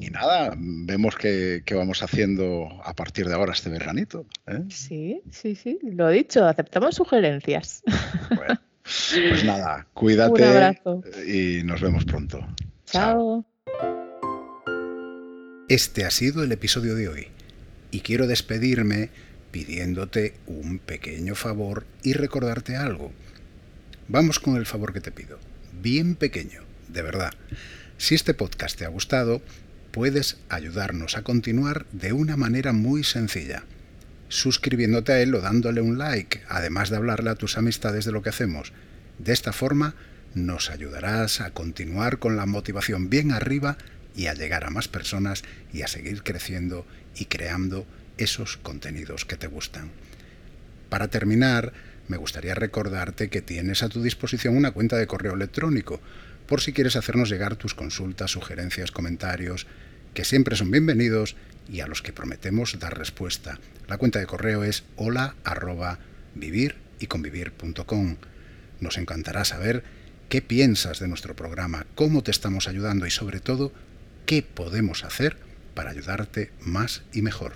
[0.00, 4.26] y nada, vemos qué, vamos haciendo a partir de ahora este veranito.
[4.46, 4.60] ¿eh?
[4.68, 7.82] Sí, sí, sí, lo dicho, aceptamos sugerencias.
[8.36, 11.02] Bueno, pues nada, Un cuídate abrazo.
[11.26, 12.46] y nos vemos pronto.
[12.86, 13.44] Chao.
[15.68, 17.28] Este ha sido el episodio de hoy
[17.90, 19.10] y quiero despedirme
[19.52, 23.12] pidiéndote un pequeño favor y recordarte algo.
[24.08, 25.38] Vamos con el favor que te pido,
[25.80, 27.32] bien pequeño, de verdad.
[28.02, 29.40] Si este podcast te ha gustado,
[29.92, 33.62] puedes ayudarnos a continuar de una manera muy sencilla,
[34.28, 38.20] suscribiéndote a él o dándole un like, además de hablarle a tus amistades de lo
[38.20, 38.72] que hacemos.
[39.20, 39.94] De esta forma
[40.34, 43.78] nos ayudarás a continuar con la motivación bien arriba
[44.16, 46.84] y a llegar a más personas y a seguir creciendo
[47.14, 47.86] y creando
[48.18, 49.92] esos contenidos que te gustan.
[50.88, 51.72] Para terminar,
[52.08, 56.00] me gustaría recordarte que tienes a tu disposición una cuenta de correo electrónico,
[56.46, 59.66] por si quieres hacernos llegar tus consultas, sugerencias, comentarios,
[60.14, 61.36] que siempre son bienvenidos
[61.68, 63.58] y a los que prometemos dar respuesta.
[63.88, 65.98] La cuenta de correo es hola arroba
[66.34, 68.16] vivir y convivir.com.
[68.80, 69.84] Nos encantará saber
[70.28, 73.72] qué piensas de nuestro programa, cómo te estamos ayudando y sobre todo
[74.26, 75.36] qué podemos hacer
[75.74, 77.54] para ayudarte más y mejor.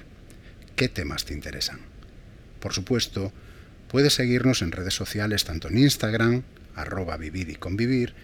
[0.74, 1.80] ¿Qué temas te interesan?
[2.61, 3.32] Por supuesto,
[3.89, 6.43] puedes seguirnos en redes sociales tanto en Instagram,
[6.74, 8.14] arroba vivir y convivir,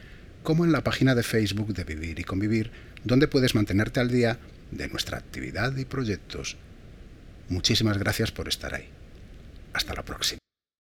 [0.43, 2.71] como en la página de Facebook de Vivir y Convivir,
[3.05, 4.39] donde puedes mantenerte al día
[4.71, 6.57] de nuestra actividad y proyectos.
[7.49, 8.89] Muchísimas gracias por estar ahí.
[9.73, 10.39] Hasta la próxima.